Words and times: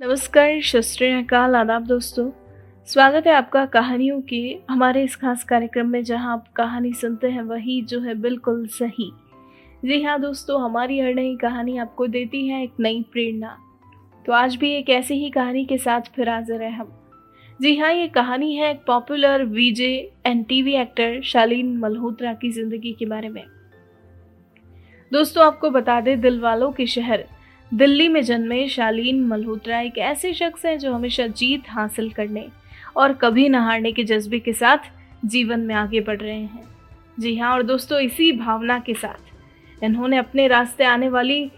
नमस्कार 0.00 0.60
शस्त्रीकाल 0.60 1.54
आदाब 1.54 1.84
दोस्तों। 1.86 2.28
स्वागत 2.88 3.26
है 3.26 3.32
आपका 3.32 3.64
कहानियों 3.66 4.20
के 4.22 4.40
हमारे 4.70 5.02
इस 5.04 5.14
खास 5.16 5.44
कार्यक्रम 5.44 5.86
में 5.88 6.02
जहाँ 6.04 6.32
आप 6.32 6.48
कहानी 6.56 6.92
सुनते 6.92 7.26
हैं, 7.26 7.42
वही 7.42 7.80
जो 7.82 8.00
है 8.00 8.14
बिल्कुल 8.14 8.66
सही। 8.66 9.10
जी 9.84 10.02
हाँ 10.02 10.18
दोस्तों, 10.20 10.60
हमारी 10.62 10.98
हर 11.00 11.14
नई 11.14 11.36
कहानी 11.36 11.76
आपको 11.78 12.06
देती 12.06 12.46
है 12.48 12.62
एक 12.62 12.72
नई 12.80 13.00
प्रेरणा। 13.12 13.56
तो 14.26 14.32
आज 14.32 14.56
भी 14.56 14.72
एक 14.72 14.90
ऐसी 14.90 15.14
ही 15.14 15.30
कहानी 15.30 15.64
के 15.64 15.78
साथ 15.78 16.10
फिर 16.16 16.28
हाजिर 16.28 16.62
है 16.62 16.70
हम। 16.72 16.92
जी 17.60 17.76
हाँ 17.76 17.92
ये 17.92 18.08
कहानी 18.08 18.54
है 18.54 18.70
एक 18.70 18.84
popular 18.86 19.44
VJ 19.44 19.92
and 20.26 20.46
TV 20.46 20.74
actor 20.74 21.20
Shaleen 21.22 21.76
Malhotra 21.78 22.34
की 22.34 22.50
ज़िंदगी 22.50 22.92
के 22.92 23.06
बारे 23.06 23.28
में। 23.28 23.44
दोस्तों, 25.12 25.44
आपको 25.44 25.70
बता 25.70 26.00
दें 26.00 26.20
दिल 26.20 26.40
वालों 26.40 26.70
के 26.72 26.86
शहर। 26.86 27.24
दिल्ली 27.74 28.08
में 28.08 28.20
जन्मे 28.22 28.68
शालीन 28.68 29.24
मल्होत्रा 29.24 29.80
एक 29.80 29.98
ऐसे 29.98 30.32
शख्स 30.34 30.64
हैं 30.66 30.78
जो 30.78 30.92
हमेशा 30.92 31.26
जीत 31.26 31.62
हासिल 31.68 32.10
करने 32.10 32.46
और 32.96 33.12
कभी 33.12 33.48
न 33.48 33.54
हारने 33.54 33.92
के 33.92 34.04
जज्बे 34.04 34.38
के 34.38 34.52
साथ 34.52 34.78
जीवन 35.24 35.60
में 35.60 35.74
आगे 35.74 36.00
बढ़ 36.00 36.20
रहे 36.20 36.34
हैं। 36.34 36.64
जी 37.20 37.36
हाँ 37.36 37.52
और 37.52 37.62
दोस्तों, 37.62 37.98
इसी 38.00 38.30
भावना 38.32 38.78
के 38.78 38.94
साथ 38.94 39.84
इन्होंने 39.84 40.16
अपने 40.16 40.46
रास्ते 40.48 40.84
आने 40.84 41.08
वाली 41.08 41.50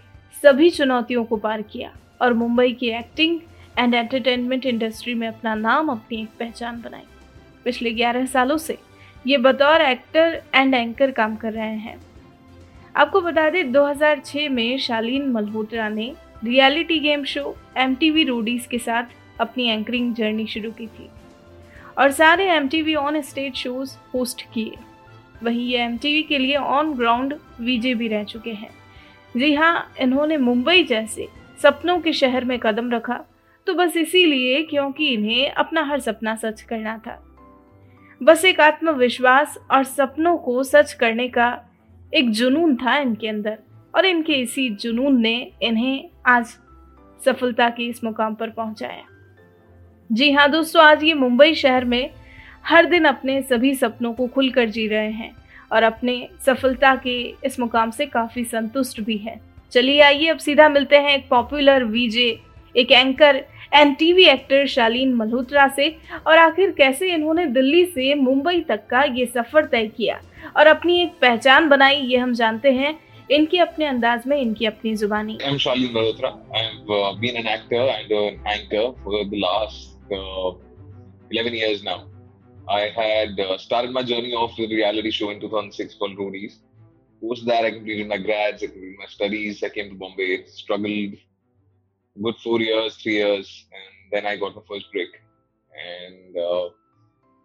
सभी 0.43 0.69
चुनौतियों 0.69 1.23
को 1.25 1.37
पार 1.37 1.61
किया 1.61 1.91
और 2.21 2.33
मुंबई 2.33 2.71
की 2.71 2.89
एक्टिंग 2.89 3.39
एंड 3.79 3.93
एंटरटेनमेंट 3.93 4.65
इंडस्ट्री 4.65 5.13
में 5.13 5.27
अपना 5.27 5.55
नाम, 5.55 5.89
अपनी 5.89 6.21
एक 6.21 6.29
पहचान 6.39 6.81
बनाई। 6.81 7.03
पिछले 7.65 7.91
ग्यारह 7.91 8.25
सालों 8.25 8.57
से 8.57 8.77
ये 9.27 9.37
बतौर 9.37 9.81
एक्टर 9.81 10.41
एंड 10.55 10.73
एंकर 10.73 11.11
काम 11.11 11.35
कर 11.35 11.53
रहे 11.53 11.75
हैं। 11.77 11.99
आपको 12.99 13.19
बता 13.21 13.49
दें 13.49 13.71
2006 13.71 14.47
में 14.49 14.77
शालीन 14.77 15.27
मल्होत्रा 15.31 15.87
ने 15.89 16.11
reality 16.43 16.97
game 16.99 17.23
show 17.23 17.55
M 17.77 17.93
T 17.95 18.23
Roadies 18.23 18.65
के 18.65 18.77
साथ 18.77 19.03
अपनी 19.39 19.67
एंकरिंग 19.67 20.13
जर्नी 20.15 20.45
शुरू 20.47 20.71
की 20.71 20.87
थी 20.87 21.07
और 21.97 22.11
सारे 22.11 22.49
M 22.51 22.67
T 22.67 22.95
on 22.95 23.19
stage 23.21 23.53
shows 23.55 23.95
host 24.13 24.41
किए। 24.53 24.75
वहीं 25.43 25.67
ये 25.67 25.83
एम 25.83 25.97
के 25.97 26.37
लिए 26.37 26.55
ऑन 26.55 26.93
ग्राउंड 26.93 27.35
वीजे 27.61 27.93
भी 27.93 28.07
रह 28.07 28.23
चुके 28.23 28.53
हैं। 28.53 28.69
जी 29.35 29.53
हाँ 29.53 29.91
इन्होंने 29.99 30.37
मुंबई 30.37 30.83
जैसे 30.83 31.27
सपनों 31.63 31.99
के 31.99 32.13
शहर 32.13 32.45
में 32.45 32.57
कदम 32.59 32.91
रखा 32.91 33.19
तो 33.67 33.73
बस 33.73 33.97
इसीलिए 33.97 34.61
क्योंकि 34.63 35.07
इन्हें 35.07 35.49
अपना 35.51 35.83
हर 35.83 35.99
सपना 35.99 36.35
सच 36.35 36.61
करना 36.61 36.97
था। 36.97 37.17
बस 38.21 38.45
एक 38.45 38.61
आत्मविश्वास 38.61 39.57
और 39.71 39.83
सपनों 39.85 40.37
को 40.37 40.63
सच 40.65 40.93
करने 40.93 41.27
का 41.29 41.49
एक 42.13 42.29
जुनून 42.31 42.75
था 42.75 42.97
इनके 42.97 43.27
अंदर, 43.27 43.57
और 43.95 44.05
इनके 44.05 44.33
इसी 44.33 44.69
जुनून 44.71 45.19
ने 45.21 45.51
इन्हें 45.61 46.09
आज 46.27 46.45
सफलता 47.21 47.69
के 47.69 47.83
इस 47.83 48.03
मुकाम 48.03 48.35
पर 48.35 48.49
पहुँचाया। 48.49 49.03
जी 50.09 50.31
हाँ 50.31 50.49
दोस्तों, 50.51 50.83
आज 50.83 51.03
ये 51.03 51.13
मुंबई 51.13 51.53
शहर 51.55 51.85
में 51.85 52.09
हर 52.65 52.85
दिन 52.85 53.05
अपने 53.05 53.41
सभी 53.41 53.73
सपनों 53.75 54.13
को 54.13 54.27
खुलकर 54.27 54.69
जी 54.69 54.87
रहे 54.87 55.11
हैं, 55.11 55.31
और 55.71 55.83
अपने 55.83 56.27
सफलता 56.45 56.95
के 56.95 57.19
इस 57.45 57.59
मुकाम 57.59 57.91
से 57.91 58.05
काफ़ी 58.05 58.43
संतुष्ट 58.43 59.01
भी 59.01 59.17
है। 59.17 59.39
चलिए 59.71 60.01
आइए, 60.01 60.27
अब 60.27 60.37
सीधा 60.37 60.69
मिलते 60.69 60.97
हैं 60.97 61.15
एक 61.17 61.27
पॉपुलर 61.29 61.83
वीजे, 61.83 62.39
एक 62.75 62.91
anchor 62.91 63.43
and 63.73 63.95
TV 63.97 64.23
actor 64.27 64.65
Shaleen 64.67 65.13
Malhotra 65.15 65.67
से 65.75 65.89
और 66.27 66.37
आखिर 66.37 66.71
कैसे 66.77 67.13
इन्होंने 67.13 67.45
दिल्ली 67.57 67.85
से 67.85 68.13
मुंबई 68.15 68.61
तक 68.69 68.87
का 68.89 69.03
ये 69.17 69.25
सफ़र 69.35 69.65
तय 69.71 69.87
किया 69.97 70.19
और 70.57 70.67
अपनी 70.67 71.01
एक 71.01 71.13
पहचान 71.21 71.69
बनाई 71.69 72.01
ये 72.11 72.17
हम 72.17 72.33
जानते 72.33 72.71
हैं 72.73 72.97
इनके 73.31 73.57
अपने 73.59 73.85
अंदाज 73.85 74.23
में 74.27 74.37
इनकी 74.37 74.65
अपनी 74.65 74.95
जुबानी 74.95 75.37
I'm 75.47 75.59
Shalin 75.65 75.91
Malhotra. 75.97 76.31
I've 76.61 76.89
uh, 76.89 77.13
been 77.23 77.37
an 77.37 77.47
actor 77.47 77.81
and 77.95 78.11
an 78.11 78.39
anchor 78.53 78.85
for 79.03 79.23
the 79.33 79.39
last 79.39 79.97
uh, 80.11 80.53
11 81.31 81.53
years 81.53 81.83
now. 81.83 82.07
I 82.67 82.81
had 82.95 83.39
uh, 83.39 83.57
started 83.57 83.91
my 83.91 84.03
journey 84.03 84.33
off 84.33 84.57
with 84.57 84.71
a 84.71 84.75
reality 84.75 85.11
show 85.11 85.29
in 85.29 85.39
2006 85.39 85.95
called 85.95 86.17
Roadies. 86.17 86.57
Post 87.21 87.45
that, 87.47 87.65
I 87.65 87.71
completed 87.71 88.07
my 88.07 88.17
grads, 88.17 88.63
I 88.63 88.67
completed 88.67 88.97
my 88.99 89.07
studies. 89.07 89.63
I 89.63 89.69
came 89.69 89.89
to 89.89 89.95
Bombay, 89.95 90.45
struggled 90.47 91.17
good 92.21 92.35
four 92.43 92.59
years, 92.59 92.95
three 92.97 93.17
years, 93.17 93.65
and 93.71 94.11
then 94.11 94.25
I 94.25 94.37
got 94.37 94.55
my 94.55 94.61
first 94.67 94.91
break. 94.91 95.09
And 95.73 96.37
uh, 96.37 96.69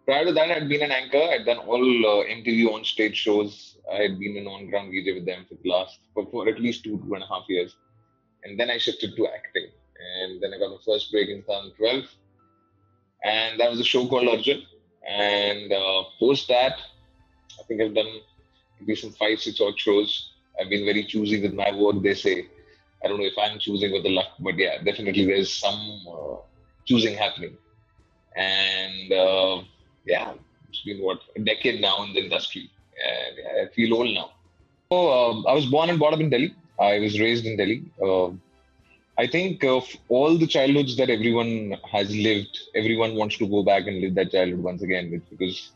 prior 0.05 0.25
to 0.25 0.33
that, 0.33 0.51
I'd 0.51 0.69
been 0.69 0.83
an 0.83 0.91
anchor. 0.91 1.21
I'd 1.31 1.45
done 1.45 1.59
all 1.59 1.81
uh, 1.81 2.25
MTV 2.25 2.73
on 2.73 2.83
stage 2.83 3.15
shows. 3.15 3.77
I 3.91 4.01
had 4.01 4.19
been 4.19 4.37
an 4.37 4.47
on 4.47 4.69
ground 4.69 4.91
VJ 4.91 5.13
with 5.15 5.25
them 5.25 5.45
for 5.47 5.55
the 5.61 5.69
last 5.69 5.99
for, 6.13 6.25
for 6.31 6.47
at 6.47 6.59
least 6.59 6.83
two 6.83 6.97
two 6.97 7.13
and 7.13 7.23
a 7.23 7.27
half 7.27 7.43
years, 7.47 7.75
and 8.43 8.59
then 8.59 8.69
I 8.69 8.77
shifted 8.77 9.15
to 9.15 9.27
acting. 9.27 9.67
And 10.13 10.41
then 10.41 10.53
I 10.53 10.59
got 10.59 10.71
my 10.71 10.77
first 10.85 11.11
break 11.11 11.29
in 11.29 11.41
2012, 11.41 12.05
and 13.23 13.59
that 13.59 13.69
was 13.69 13.79
a 13.79 13.83
show 13.83 14.07
called 14.07 14.27
Arjun. 14.27 14.63
And 15.07 15.71
uh, 15.71 16.03
post 16.19 16.47
that, 16.47 16.79
I 17.59 17.63
think 17.67 17.81
I've 17.81 17.93
done 17.93 18.21
maybe 18.79 18.95
some 18.95 19.11
five, 19.11 19.39
six 19.39 19.61
odd 19.61 19.79
shows. 19.79 20.33
I've 20.59 20.69
been 20.69 20.85
very 20.85 21.03
choosy 21.03 21.41
with 21.41 21.53
my 21.53 21.71
work. 21.71 22.01
They 22.01 22.15
say 22.15 22.47
I 23.03 23.07
don't 23.07 23.19
know 23.19 23.25
if 23.25 23.37
I'm 23.37 23.59
choosing 23.59 23.91
with 23.91 24.03
the 24.03 24.09
luck, 24.09 24.27
but 24.39 24.57
yeah, 24.57 24.81
definitely 24.83 25.25
there's 25.25 25.53
some 25.53 26.01
uh, 26.09 26.35
choosing 26.85 27.15
happening. 27.15 27.57
And 28.35 29.11
uh, 29.11 29.61
yeah, 30.05 30.33
it's 30.69 30.81
been 30.83 31.01
what 31.01 31.19
a 31.35 31.39
decade 31.39 31.81
now 31.81 32.03
in 32.03 32.13
the 32.13 32.23
industry, 32.23 32.69
and 33.05 33.67
I 33.67 33.73
feel 33.73 33.93
old 33.93 34.13
now. 34.13 34.31
So 34.91 35.09
uh, 35.09 35.49
I 35.49 35.53
was 35.53 35.65
born 35.65 35.89
and 35.89 35.99
brought 35.99 36.13
up 36.13 36.19
in 36.19 36.29
Delhi. 36.29 36.55
I 36.79 36.99
was 36.99 37.19
raised 37.19 37.45
in 37.45 37.57
Delhi. 37.57 37.83
Uh, 38.01 38.31
I 39.17 39.27
think 39.27 39.63
of 39.63 39.87
all 40.09 40.37
the 40.37 40.47
childhoods 40.47 40.97
that 40.97 41.09
everyone 41.09 41.77
has 41.89 42.13
lived, 42.13 42.59
everyone 42.75 43.15
wants 43.15 43.37
to 43.37 43.47
go 43.47 43.63
back 43.63 43.87
and 43.87 44.01
live 44.01 44.15
that 44.15 44.31
childhood 44.31 44.59
once 44.61 44.81
again 44.81 45.23
because 45.29 45.71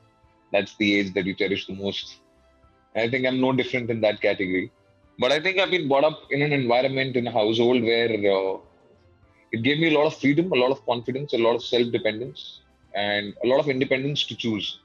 that's 0.51 0.75
the 0.75 0.99
age 0.99 1.13
that 1.13 1.25
you 1.25 1.35
cherish 1.35 1.65
the 1.65 1.75
most. 1.75 2.17
And 2.95 3.07
I 3.07 3.09
think 3.09 3.25
I'm 3.25 3.39
no 3.39 3.53
different 3.53 3.89
in 3.89 4.01
that 4.01 4.19
category. 4.21 4.71
But 5.19 5.31
I 5.31 5.39
think 5.39 5.59
I've 5.59 5.71
been 5.71 5.87
brought 5.89 6.05
up 6.05 6.21
in 6.31 6.41
an 6.41 6.53
environment, 6.53 7.15
in 7.17 7.27
a 7.27 7.31
household 7.31 7.83
where 7.83 8.09
uh, 8.11 8.57
it 9.51 9.63
gave 9.63 9.79
me 9.79 9.93
a 9.93 9.97
lot 9.97 10.07
of 10.07 10.15
freedom, 10.15 10.51
a 10.51 10.55
lot 10.55 10.71
of 10.71 10.85
confidence, 10.85 11.33
a 11.33 11.37
lot 11.37 11.55
of 11.55 11.63
self 11.63 11.91
dependence, 11.91 12.61
and 12.95 13.33
a 13.43 13.47
lot 13.47 13.59
of 13.59 13.69
independence 13.69 14.23
to 14.25 14.35
choose. 14.35 14.79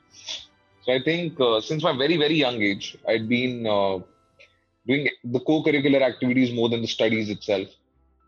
So 0.82 0.92
I 0.92 1.02
think 1.02 1.40
uh, 1.40 1.60
since 1.60 1.82
my 1.82 1.96
very, 1.96 2.16
very 2.16 2.34
young 2.34 2.62
age, 2.62 2.96
I'd 3.08 3.28
been 3.28 3.66
uh, 3.66 3.98
doing 4.86 5.08
the 5.24 5.40
co 5.40 5.62
curricular 5.62 6.02
activities 6.02 6.52
more 6.52 6.68
than 6.68 6.82
the 6.82 6.88
studies 6.88 7.30
itself. 7.30 7.68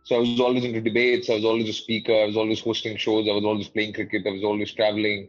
So 0.05 0.17
I 0.17 0.21
was 0.21 0.41
always 0.41 0.65
into 0.65 0.81
debates, 0.81 1.29
I 1.31 1.35
was 1.35 1.45
always 1.45 1.69
a 1.69 1.73
speaker, 1.73 2.15
I 2.15 2.27
was 2.27 2.37
always 2.37 2.61
hosting 2.61 2.97
shows, 2.97 3.29
I 3.29 3.33
was 3.33 3.45
always 3.45 3.69
playing 3.69 3.95
cricket, 3.95 4.27
I 4.27 4.31
was 4.31 4.45
always 4.45 4.73
traveling. 4.73 5.29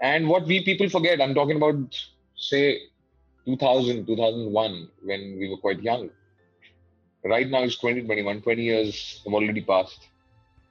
And 0.00 0.28
what 0.28 0.46
we 0.46 0.64
people 0.64 0.88
forget, 0.88 1.20
I'm 1.20 1.34
talking 1.34 1.56
about, 1.56 1.76
say, 2.36 2.80
2000, 3.46 4.06
2001, 4.06 4.88
when 5.04 5.36
we 5.38 5.48
were 5.48 5.56
quite 5.56 5.82
young. 5.82 6.10
Right 7.24 7.48
now 7.48 7.62
it's 7.62 7.76
2021, 7.76 8.42
20 8.42 8.62
years 8.62 9.20
have 9.24 9.34
already 9.34 9.60
passed. 9.60 10.08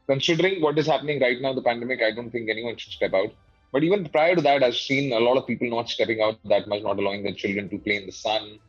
Considering 0.07 0.61
what 0.61 0.77
is 0.77 0.87
happening 0.87 1.21
right 1.21 1.39
now, 1.41 1.53
the 1.53 1.61
pandemic, 1.61 2.01
I 2.01 2.11
don't 2.11 2.29
think 2.29 2.49
anyone 2.49 2.75
should 2.77 2.91
step 2.91 3.13
out. 3.13 3.33
But 3.71 3.83
even 3.83 4.09
prior 4.09 4.35
to 4.35 4.41
that, 4.41 4.63
I've 4.63 4.75
seen 4.75 5.13
a 5.13 5.19
lot 5.19 5.37
of 5.37 5.47
people 5.47 5.69
not 5.69 5.89
stepping 5.89 6.21
out 6.21 6.37
that 6.45 6.67
much, 6.67 6.83
not 6.83 6.99
allowing 6.99 7.23
their 7.23 7.33
children 7.33 7.69
to 7.69 7.77
play 7.77 7.97
in 7.97 8.05
the 8.05 8.11
sun, 8.11 8.59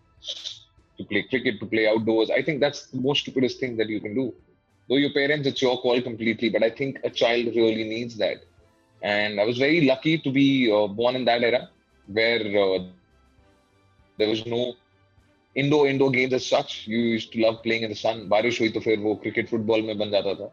to 0.99 1.05
play 1.05 1.23
cricket, 1.23 1.59
to 1.59 1.67
play 1.67 1.89
outdoors. 1.89 2.31
I 2.31 2.43
think 2.43 2.61
that's 2.61 2.87
the 2.87 3.01
most 3.01 3.23
stupidest 3.23 3.59
thing 3.59 3.77
that 3.79 3.89
you 3.89 4.01
can 4.01 4.15
do. 4.15 4.33
Though 4.89 4.97
your 4.97 5.13
parents, 5.13 5.49
it's 5.49 5.63
your 5.63 5.81
call 5.81 6.01
completely, 6.01 6.51
but 6.51 6.63
I 6.63 6.71
think 6.71 7.01
a 7.03 7.11
child 7.11 7.47
really 7.47 7.85
needs 7.85 8.17
that. 8.19 8.45
And 9.03 9.41
I 9.41 9.45
was 9.45 9.59
very 9.59 9.81
lucky 9.87 10.19
to 10.19 10.31
be 10.31 10.73
uh, 10.73 10.87
born 10.87 11.17
in 11.17 11.25
that 11.25 11.43
era 11.43 11.69
where 12.07 12.41
uh, 12.41 12.85
there 14.18 14.30
was 14.30 14.46
no 14.46 14.74
indoor 15.56 15.88
indoor 15.88 16.12
games 16.12 16.34
as 16.34 16.46
such. 16.48 16.86
You 16.88 16.98
used 17.00 17.32
to 17.34 17.42
love 17.42 17.62
playing 17.64 17.84
in 17.84 17.90
the 17.90 17.96
sun. 17.96 18.28
बारिश 18.30 18.60
हुई 18.62 18.70
तो 18.74 18.80
फिर 18.88 19.00
वो 19.00 19.16
cricket 19.24 19.50
football 19.50 19.82
में 19.90 19.98
बन 19.98 20.12
जाता 20.12 20.34
था. 20.42 20.52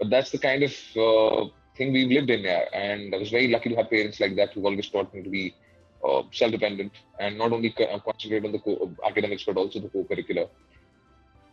But 0.00 0.10
that's 0.10 0.30
the 0.30 0.38
kind 0.38 0.62
of 0.62 0.74
uh, 1.06 1.46
thing 1.76 1.92
we've 1.92 2.10
lived 2.10 2.30
in 2.30 2.40
here. 2.40 2.66
And 2.72 3.14
I 3.14 3.18
was 3.18 3.30
very 3.30 3.48
lucky 3.48 3.70
to 3.70 3.76
have 3.76 3.90
parents 3.90 4.20
like 4.20 4.36
that 4.36 4.52
who 4.54 4.66
always 4.66 4.90
taught 4.90 5.12
me 5.14 5.22
to 5.22 5.30
be 5.30 5.54
uh, 6.08 6.22
self-dependent 6.32 6.92
and 7.20 7.38
not 7.38 7.52
only 7.52 7.70
co- 7.70 8.00
concentrate 8.04 8.44
on 8.44 8.52
the 8.52 8.58
co- 8.58 8.94
academics 9.06 9.44
but 9.44 9.56
also 9.56 9.80
the 9.80 9.88
co-curricular. 9.88 10.48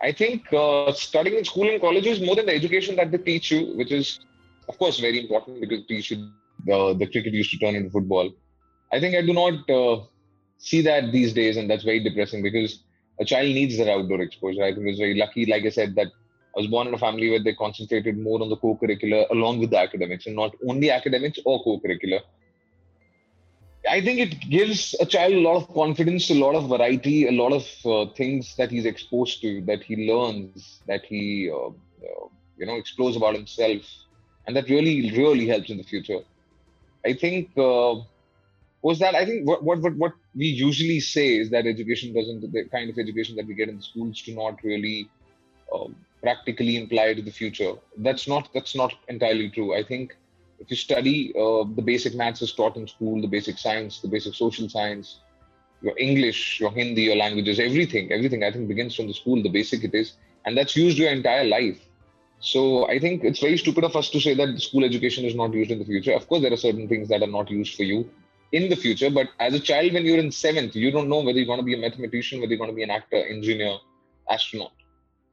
I 0.01 0.11
think 0.11 0.51
uh, 0.53 0.91
studying 0.93 1.37
in 1.37 1.45
school 1.45 1.69
and 1.69 1.79
college 1.81 2.05
is 2.07 2.21
more 2.21 2.35
than 2.35 2.47
the 2.47 2.55
education 2.55 2.95
that 2.95 3.11
they 3.11 3.17
teach 3.17 3.51
you, 3.51 3.73
which 3.75 3.91
is, 3.91 4.19
of 4.67 4.77
course, 4.77 4.99
very 4.99 5.19
important 5.19 5.61
because 5.61 5.79
they 5.81 5.95
teach 5.95 6.11
you 6.11 6.17
the, 6.65 6.95
the 6.99 7.07
cricket 7.07 7.33
used 7.33 7.51
to 7.51 7.57
turn 7.59 7.75
into 7.75 7.89
football. 7.89 8.29
I 8.91 8.99
think 8.99 9.15
I 9.15 9.21
do 9.21 9.33
not 9.33 9.69
uh, 9.69 10.05
see 10.58 10.82
that 10.82 11.12
these 11.12 11.32
days, 11.32 11.56
and 11.56 11.68
that's 11.70 11.84
very 11.84 12.02
depressing 12.02 12.42
because 12.42 12.82
a 13.20 13.24
child 13.24 13.46
needs 13.46 13.78
that 13.78 13.88
outdoor 13.88 14.20
exposure. 14.20 14.62
I 14.62 14.74
think 14.74 14.86
I 14.86 14.90
was 14.90 14.98
very 14.98 15.14
lucky, 15.14 15.46
like 15.46 15.64
I 15.64 15.70
said, 15.70 15.94
that 15.96 16.08
I 16.08 16.60
was 16.60 16.66
born 16.68 16.88
in 16.88 16.94
a 16.94 16.98
family 16.98 17.30
where 17.30 17.42
they 17.42 17.54
concentrated 17.54 18.18
more 18.18 18.40
on 18.40 18.48
the 18.48 18.56
co-curricular 18.56 19.30
along 19.30 19.58
with 19.60 19.70
the 19.70 19.78
academics, 19.78 20.26
and 20.26 20.36
not 20.36 20.54
only 20.68 20.90
academics 20.90 21.38
or 21.44 21.62
co-curricular. 21.62 22.20
I 23.88 24.00
think 24.00 24.18
it 24.18 24.50
gives 24.50 24.96
a 25.00 25.06
child 25.06 25.34
a 25.34 25.40
lot 25.40 25.56
of 25.56 25.72
confidence, 25.72 26.28
a 26.30 26.34
lot 26.34 26.56
of 26.56 26.68
variety, 26.68 27.28
a 27.28 27.32
lot 27.32 27.52
of 27.52 27.66
uh, 27.86 28.12
things 28.14 28.56
that 28.56 28.70
he's 28.70 28.84
exposed 28.84 29.40
to, 29.42 29.60
that 29.62 29.82
he 29.82 30.10
learns, 30.10 30.80
that 30.88 31.04
he 31.04 31.50
uh, 31.50 31.68
uh, 31.68 32.28
you 32.56 32.66
know, 32.66 32.76
explores 32.76 33.16
about 33.16 33.34
himself, 33.34 33.82
and 34.46 34.56
that 34.56 34.68
really, 34.68 35.10
really 35.12 35.46
helps 35.46 35.70
in 35.70 35.76
the 35.76 35.84
future. 35.84 36.20
I 37.04 37.12
think 37.12 37.50
uh, 37.56 37.96
was 38.82 38.98
that 38.98 39.14
I 39.14 39.24
think 39.24 39.46
what, 39.46 39.62
what 39.62 39.80
what 39.96 40.12
we 40.34 40.46
usually 40.46 41.00
say 41.00 41.36
is 41.36 41.50
that 41.50 41.66
education 41.66 42.14
doesn't 42.14 42.40
the 42.52 42.64
kind 42.68 42.90
of 42.90 42.98
education 42.98 43.36
that 43.36 43.46
we 43.46 43.54
get 43.54 43.68
in 43.68 43.76
the 43.76 43.82
schools 43.82 44.22
do 44.22 44.34
not 44.34 44.62
really 44.62 45.08
um, 45.72 45.96
practically 46.22 46.76
imply 46.76 47.14
to 47.14 47.22
the 47.22 47.30
future. 47.30 47.72
That's 47.98 48.28
not 48.28 48.48
that's 48.54 48.74
not 48.74 48.92
entirely 49.08 49.50
true. 49.50 49.74
I 49.74 49.82
think 49.82 50.14
if 50.58 50.70
you 50.70 50.76
study 50.76 51.32
uh, 51.36 51.64
the 51.74 51.82
basic 51.82 52.14
maths 52.14 52.42
is 52.42 52.52
taught 52.52 52.76
in 52.76 52.86
school, 52.86 53.20
the 53.20 53.28
basic 53.28 53.58
science, 53.58 54.00
the 54.00 54.08
basic 54.08 54.34
social 54.34 54.68
science, 54.68 55.20
your 55.82 55.96
English, 55.98 56.60
your 56.60 56.70
Hindi, 56.70 57.02
your 57.02 57.16
languages, 57.16 57.58
everything, 57.58 58.12
everything 58.12 58.42
I 58.42 58.50
think 58.50 58.68
begins 58.68 58.94
from 58.94 59.08
the 59.08 59.14
school, 59.14 59.42
the 59.42 59.50
basic 59.50 59.84
it 59.84 59.94
is, 59.94 60.14
and 60.44 60.56
that's 60.56 60.76
used 60.76 60.98
your 60.98 61.10
entire 61.10 61.44
life. 61.44 61.80
So 62.40 62.86
I 62.88 62.98
think 62.98 63.24
it's 63.24 63.40
very 63.40 63.56
stupid 63.56 63.84
of 63.84 63.96
us 63.96 64.10
to 64.10 64.20
say 64.20 64.34
that 64.34 64.60
school 64.60 64.84
education 64.84 65.24
is 65.24 65.34
not 65.34 65.52
used 65.54 65.70
in 65.70 65.78
the 65.78 65.84
future. 65.84 66.12
Of 66.12 66.28
course, 66.28 66.42
there 66.42 66.52
are 66.52 66.56
certain 66.68 66.88
things 66.88 67.08
that 67.08 67.22
are 67.22 67.34
not 67.38 67.50
used 67.50 67.76
for 67.76 67.82
you 67.82 68.08
in 68.52 68.68
the 68.68 68.76
future, 68.76 69.10
but 69.10 69.28
as 69.40 69.54
a 69.54 69.60
child, 69.60 69.92
when 69.92 70.04
you're 70.04 70.18
in 70.18 70.30
seventh, 70.30 70.76
you 70.76 70.90
don't 70.90 71.08
know 71.08 71.20
whether 71.20 71.38
you're 71.38 71.46
going 71.46 71.58
to 71.58 71.64
be 71.64 71.74
a 71.74 71.78
mathematician, 71.78 72.40
whether 72.40 72.50
you're 72.50 72.58
going 72.58 72.70
to 72.70 72.76
be 72.76 72.82
an 72.82 72.90
actor, 72.90 73.16
engineer, 73.16 73.76
astronaut. 74.30 74.72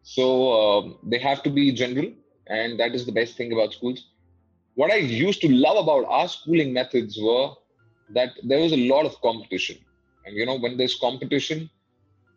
So 0.04 0.54
um, 0.54 0.98
they 1.04 1.19
have 1.19 1.44
to 1.44 1.50
be 1.50 1.71
general, 1.71 2.12
and 2.48 2.80
that 2.80 2.94
is 2.94 3.06
the 3.06 3.12
best 3.12 3.38
thing 3.38 3.54
about 3.54 3.74
schools. 3.74 4.07
What 4.75 4.92
I 4.92 4.95
used 4.98 5.42
to 5.42 5.50
love 5.50 5.77
about 5.77 6.06
our 6.10 6.27
schooling 6.27 6.74
methods 6.74 7.18
were 7.21 7.51
that 8.10 8.31
there 8.44 8.60
was 8.60 8.74
a 8.74 8.89
lot 8.89 9.06
of 9.06 9.19
competition. 9.21 9.77
And 10.25 10.36
you 10.36 10.45
know, 10.45 10.57
when 10.57 10.77
there's 10.77 10.95
competition, 10.95 11.69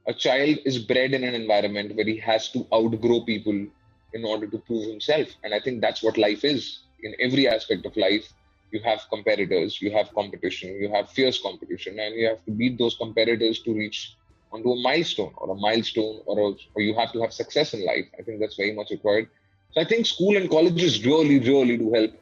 a 0.06 0.14
child 0.14 0.58
is 0.64 0.78
bred 0.78 1.14
in 1.14 1.24
an 1.24 1.34
environment 1.34 1.96
where 1.96 2.04
he 2.04 2.18
has 2.18 2.50
to 2.50 2.66
outgrow 2.72 3.22
people 3.22 3.66
in 4.12 4.24
order 4.24 4.46
to 4.46 4.58
prove 4.58 4.88
himself. 4.88 5.28
And 5.42 5.52
I 5.52 5.60
think 5.60 5.80
that's 5.80 6.02
what 6.02 6.16
life 6.16 6.44
is. 6.44 6.80
In 7.02 7.14
every 7.20 7.48
aspect 7.48 7.84
of 7.86 7.96
life, 7.96 8.32
you 8.76 8.82
have 8.90 9.00
competitors, 9.14 9.80
you 9.80 9.90
have 9.98 10.12
competition, 10.20 10.68
you 10.82 10.88
have 10.96 11.10
fierce 11.16 11.38
competition, 11.48 11.98
and 11.98 12.14
you 12.14 12.26
have 12.32 12.44
to 12.46 12.52
beat 12.60 12.78
those 12.78 12.96
competitors 13.04 13.60
to 13.64 13.74
reach 13.82 14.16
onto 14.52 14.70
a 14.72 14.80
milestone 14.88 15.32
or 15.36 15.50
a 15.50 15.58
milestone 15.68 16.20
or, 16.26 16.36
a, 16.38 16.48
or 16.74 16.80
you 16.88 16.94
have 17.00 17.12
to 17.12 17.20
have 17.22 17.32
success 17.32 17.74
in 17.74 17.84
life. 17.92 18.06
I 18.18 18.22
think 18.22 18.40
that's 18.40 18.56
very 18.56 18.74
much 18.80 18.90
required. 18.90 19.28
So 19.72 19.80
I 19.80 19.84
think 19.84 20.06
school 20.06 20.36
and 20.36 20.48
colleges 20.48 21.04
really, 21.04 21.38
really 21.38 21.76
do 21.76 21.92
help 21.92 22.12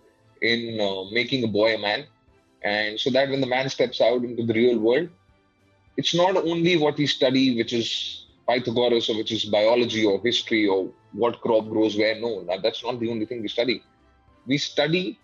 in 0.43 0.81
uh, 0.81 1.05
making 1.13 1.45
a 1.45 1.51
boy 1.59 1.75
a 1.75 1.79
man. 1.79 2.07
And 2.63 2.99
so 2.99 3.11
that 3.11 3.29
when 3.31 3.41
the 3.41 3.47
man 3.47 3.69
steps 3.69 4.01
out 4.01 4.25
into 4.25 4.45
the 4.45 4.55
real 4.55 4.79
world, 4.79 5.09
it's 5.97 6.15
not 6.15 6.37
only 6.37 6.77
what 6.77 6.97
we 6.97 7.07
study, 7.07 7.57
which 7.57 7.73
is 7.73 7.89
Pythagoras 8.49 9.09
or 9.11 9.17
which 9.17 9.33
is 9.33 9.45
biology 9.45 10.05
or 10.05 10.21
history 10.21 10.67
or 10.67 10.91
what 11.13 11.41
crop 11.41 11.69
grows 11.69 11.97
where. 11.97 12.19
No, 12.21 12.31
that's 12.63 12.83
not 12.83 12.99
the 13.01 13.11
only 13.11 13.27
thing 13.27 13.43
we 13.43 13.49
study. 13.49 13.83
We 14.47 14.59
study 14.59 15.19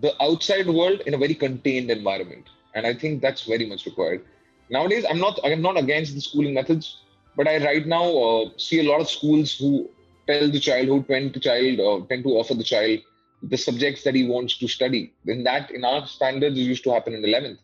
the 0.00 0.14
outside 0.22 0.66
world 0.66 1.00
in 1.06 1.14
a 1.14 1.18
very 1.18 1.34
contained 1.34 1.90
environment. 1.90 2.48
And 2.74 2.86
I 2.86 2.94
think 2.94 3.20
that's 3.20 3.42
very 3.44 3.66
much 3.66 3.84
required. 3.84 4.24
Nowadays, 4.70 5.04
I'm 5.08 5.18
not 5.18 5.38
I'm 5.44 5.60
not 5.60 5.76
against 5.76 6.14
the 6.14 6.20
schooling 6.20 6.54
methods, 6.54 7.02
but 7.36 7.46
I 7.46 7.62
right 7.64 7.86
now 7.86 8.04
uh, 8.04 8.50
see 8.56 8.80
a 8.80 8.90
lot 8.90 9.00
of 9.00 9.08
schools 9.10 9.56
who 9.58 9.90
tell 10.26 10.50
the 10.50 10.60
child, 10.60 10.86
who 10.88 11.02
tend 11.02 11.34
to 11.34 11.40
child, 11.40 11.80
uh, 11.80 12.06
tend 12.06 12.24
to 12.24 12.30
offer 12.30 12.54
the 12.54 12.64
child 12.64 13.00
the 13.42 13.56
subjects 13.56 14.04
that 14.04 14.14
he 14.14 14.26
wants 14.26 14.56
to 14.58 14.68
study. 14.68 15.12
Then 15.24 15.42
that 15.44 15.70
in 15.70 15.84
our 15.84 16.06
standards 16.06 16.56
used 16.56 16.84
to 16.84 16.92
happen 16.92 17.14
in 17.14 17.22
11th. 17.22 17.58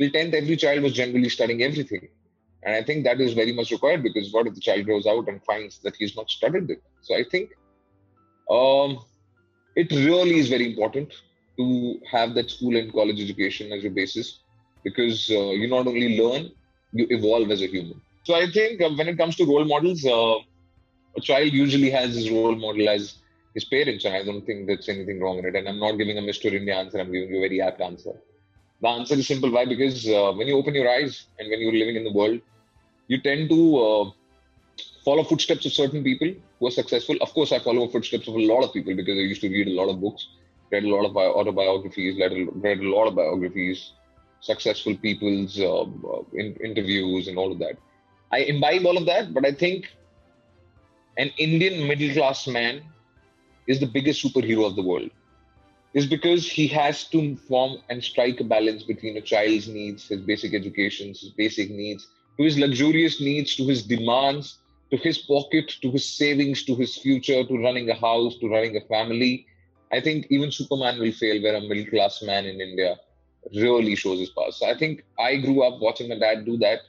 Till 0.00 0.10
10th, 0.10 0.34
every 0.34 0.56
child 0.56 0.82
was 0.82 0.92
generally 0.92 1.28
studying 1.28 1.62
everything. 1.62 2.08
And 2.62 2.74
I 2.74 2.82
think 2.82 3.04
that 3.04 3.20
is 3.20 3.34
very 3.34 3.52
much 3.52 3.70
required 3.70 4.02
because 4.02 4.32
what 4.32 4.46
if 4.46 4.54
the 4.54 4.60
child 4.60 4.86
grows 4.86 5.06
out 5.06 5.28
and 5.28 5.42
finds 5.44 5.80
that 5.80 5.96
he's 5.96 6.16
not 6.16 6.30
studied 6.30 6.70
it? 6.70 6.82
So 7.02 7.14
I 7.14 7.24
think 7.30 7.50
um, 8.50 9.04
it 9.76 9.90
really 9.90 10.38
is 10.38 10.48
very 10.48 10.70
important 10.70 11.12
to 11.56 12.00
have 12.10 12.34
that 12.34 12.50
school 12.50 12.76
and 12.76 12.92
college 12.92 13.20
education 13.20 13.72
as 13.72 13.82
your 13.82 13.92
basis 13.92 14.40
because 14.82 15.30
uh, 15.30 15.50
you 15.50 15.68
not 15.68 15.86
only 15.86 16.18
learn, 16.18 16.50
you 16.92 17.06
evolve 17.10 17.50
as 17.50 17.62
a 17.62 17.66
human. 17.66 18.00
So 18.24 18.34
I 18.34 18.50
think 18.50 18.80
uh, 18.80 18.90
when 18.90 19.08
it 19.08 19.16
comes 19.16 19.36
to 19.36 19.44
role 19.44 19.64
models, 19.64 20.04
uh, 20.04 20.36
a 21.16 21.20
child 21.20 21.52
usually 21.52 21.90
has 21.90 22.14
his 22.14 22.30
role 22.30 22.54
model 22.54 22.88
as 22.88 23.18
his 23.54 23.64
parents, 23.64 24.04
and 24.04 24.14
I 24.14 24.24
don't 24.24 24.44
think 24.44 24.66
that's 24.66 24.88
anything 24.88 25.20
wrong 25.20 25.38
in 25.38 25.46
it. 25.46 25.54
And 25.54 25.68
I'm 25.68 25.78
not 25.78 25.92
giving 25.92 26.18
a 26.18 26.22
Mr. 26.22 26.52
India 26.52 26.74
answer, 26.74 26.98
I'm 26.98 27.12
giving 27.12 27.30
you 27.30 27.38
a 27.38 27.48
very 27.48 27.60
apt 27.60 27.80
answer. 27.80 28.12
The 28.80 28.88
answer 28.88 29.14
is 29.14 29.26
simple. 29.26 29.50
Why? 29.50 29.64
Because 29.64 30.06
uh, 30.08 30.32
when 30.32 30.46
you 30.46 30.56
open 30.56 30.74
your 30.74 30.90
eyes 30.90 31.26
and 31.38 31.48
when 31.48 31.60
you're 31.60 31.72
living 31.72 31.96
in 31.96 32.04
the 32.04 32.12
world, 32.12 32.40
you 33.06 33.20
tend 33.20 33.48
to 33.50 33.78
uh, 33.78 34.10
follow 35.04 35.22
footsteps 35.22 35.66
of 35.66 35.72
certain 35.72 36.02
people 36.02 36.32
who 36.58 36.66
are 36.66 36.70
successful. 36.70 37.16
Of 37.20 37.32
course, 37.32 37.52
I 37.52 37.60
follow 37.60 37.86
footsteps 37.88 38.26
of 38.26 38.34
a 38.34 38.46
lot 38.46 38.64
of 38.64 38.72
people 38.72 38.94
because 38.96 39.16
I 39.16 39.22
used 39.22 39.40
to 39.42 39.48
read 39.48 39.68
a 39.68 39.72
lot 39.80 39.88
of 39.88 40.00
books, 40.00 40.26
read 40.74 40.84
a 40.84 40.92
lot 40.94 41.04
of 41.08 41.16
autobiographies, 41.16 42.18
read 42.22 42.32
a, 42.32 42.44
read 42.66 42.80
a 42.80 42.90
lot 42.96 43.06
of 43.08 43.14
biographies, 43.14 43.92
successful 44.40 44.96
people's 45.06 45.58
uh, 45.58 45.82
uh, 45.82 46.22
in, 46.42 46.54
interviews, 46.68 47.28
and 47.28 47.38
all 47.38 47.50
of 47.52 47.58
that. 47.64 47.76
I 48.32 48.38
imbibe 48.54 48.84
all 48.84 48.98
of 49.02 49.06
that, 49.06 49.32
but 49.36 49.46
I 49.50 49.52
think 49.52 49.90
an 51.16 51.30
Indian 51.38 51.86
middle 51.90 52.12
class 52.16 52.46
man 52.46 52.82
is 53.66 53.80
the 53.80 53.86
biggest 53.86 54.24
superhero 54.24 54.66
of 54.66 54.76
the 54.76 54.82
world. 54.82 55.10
Is 55.98 56.06
because 56.06 56.50
he 56.50 56.66
has 56.68 57.04
to 57.14 57.36
form 57.48 57.72
and 57.88 58.02
strike 58.02 58.40
a 58.40 58.44
balance 58.44 58.82
between 58.82 59.16
a 59.16 59.20
child's 59.20 59.68
needs, 59.68 60.08
his 60.08 60.22
basic 60.30 60.52
education, 60.52 61.08
his 61.08 61.32
basic 61.42 61.70
needs, 61.70 62.08
to 62.36 62.42
his 62.42 62.58
luxurious 62.58 63.20
needs, 63.20 63.54
to 63.56 63.64
his 63.72 63.84
demands, 63.84 64.58
to 64.90 64.96
his 64.96 65.18
pocket, 65.18 65.68
to 65.82 65.90
his 65.92 66.04
savings, 66.04 66.64
to 66.64 66.74
his 66.74 66.96
future, 67.04 67.44
to 67.44 67.62
running 67.66 67.88
a 67.90 67.98
house, 68.08 68.36
to 68.40 68.48
running 68.48 68.76
a 68.76 68.80
family. 68.94 69.46
I 69.94 70.00
think 70.00 70.26
even 70.30 70.50
Superman 70.50 70.98
will 70.98 71.12
fail 71.12 71.40
where 71.42 71.56
a 71.56 71.60
middle 71.60 71.86
class 71.92 72.22
man 72.22 72.44
in 72.46 72.60
India 72.60 72.96
really 73.54 73.94
shows 73.94 74.18
his 74.18 74.30
power. 74.30 74.50
So 74.50 74.66
I 74.66 74.76
think 74.76 75.04
I 75.18 75.36
grew 75.36 75.62
up 75.62 75.80
watching 75.80 76.08
my 76.08 76.18
dad 76.18 76.44
do 76.44 76.56
that 76.58 76.80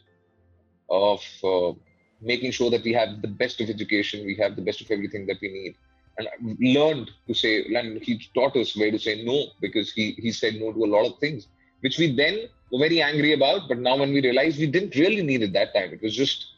of 0.90 1.22
uh, 1.44 1.74
making 2.22 2.52
sure 2.52 2.72
that 2.72 2.84
we 2.84 2.94
have 2.94 3.22
the 3.22 3.28
best 3.28 3.62
of 3.62 3.70
education, 3.70 4.26
we 4.26 4.36
have 4.44 4.56
the 4.56 4.62
best 4.62 4.82
of 4.82 4.90
everything 4.90 5.28
that 5.28 5.38
we 5.42 5.50
need. 5.50 5.76
And 6.18 6.28
I 6.28 6.56
learned 6.78 7.12
to 7.28 7.34
say, 7.34 7.66
and 7.76 8.02
he 8.02 8.14
taught 8.34 8.56
us 8.56 8.76
where 8.76 8.92
to 8.92 8.98
say 8.98 9.24
no 9.24 9.38
because 9.62 9.92
he, 9.92 10.12
he 10.26 10.32
said 10.32 10.56
no 10.56 10.72
to 10.72 10.86
a 10.86 10.92
lot 10.96 11.06
of 11.06 11.20
things, 11.20 11.48
which 11.82 11.98
we 11.98 12.16
then 12.16 12.48
were 12.72 12.80
very 12.80 13.02
angry 13.02 13.34
about. 13.34 13.68
But 13.68 13.80
now 13.80 13.98
when 13.98 14.14
we 14.14 14.22
realized 14.22 14.60
we 14.60 14.68
didn't 14.68 14.96
really 14.96 15.24
need 15.24 15.44
it 15.44 15.54
that 15.54 15.74
time, 15.76 15.92
it 15.94 16.02
was 16.02 16.16
just 16.16 16.54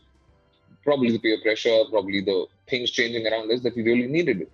probably 0.84 1.12
the 1.12 1.20
peer 1.20 1.40
pressure, 1.42 1.80
probably 1.90 2.22
the 2.22 2.46
things 2.70 2.92
changing 2.92 3.28
around 3.28 3.52
us 3.52 3.62
that 3.64 3.76
we 3.76 3.84
really 3.84 4.08
needed 4.08 4.42
it. 4.42 4.52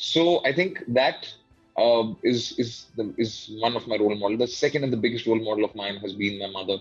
So 0.00 0.42
I 0.46 0.52
think 0.54 0.82
that 0.88 1.28
uh, 1.76 2.14
is 2.22 2.58
is 2.58 2.86
the, 2.96 3.14
is 3.18 3.50
one 3.60 3.76
of 3.76 3.86
my 3.86 3.96
role 3.98 4.16
models. 4.16 4.38
The 4.40 4.46
second 4.46 4.84
and 4.84 4.92
the 4.92 4.96
biggest 4.96 5.26
role 5.26 5.38
model 5.38 5.64
of 5.64 5.74
mine 5.74 5.96
has 5.96 6.14
been 6.14 6.38
my 6.38 6.48
mother. 6.48 6.78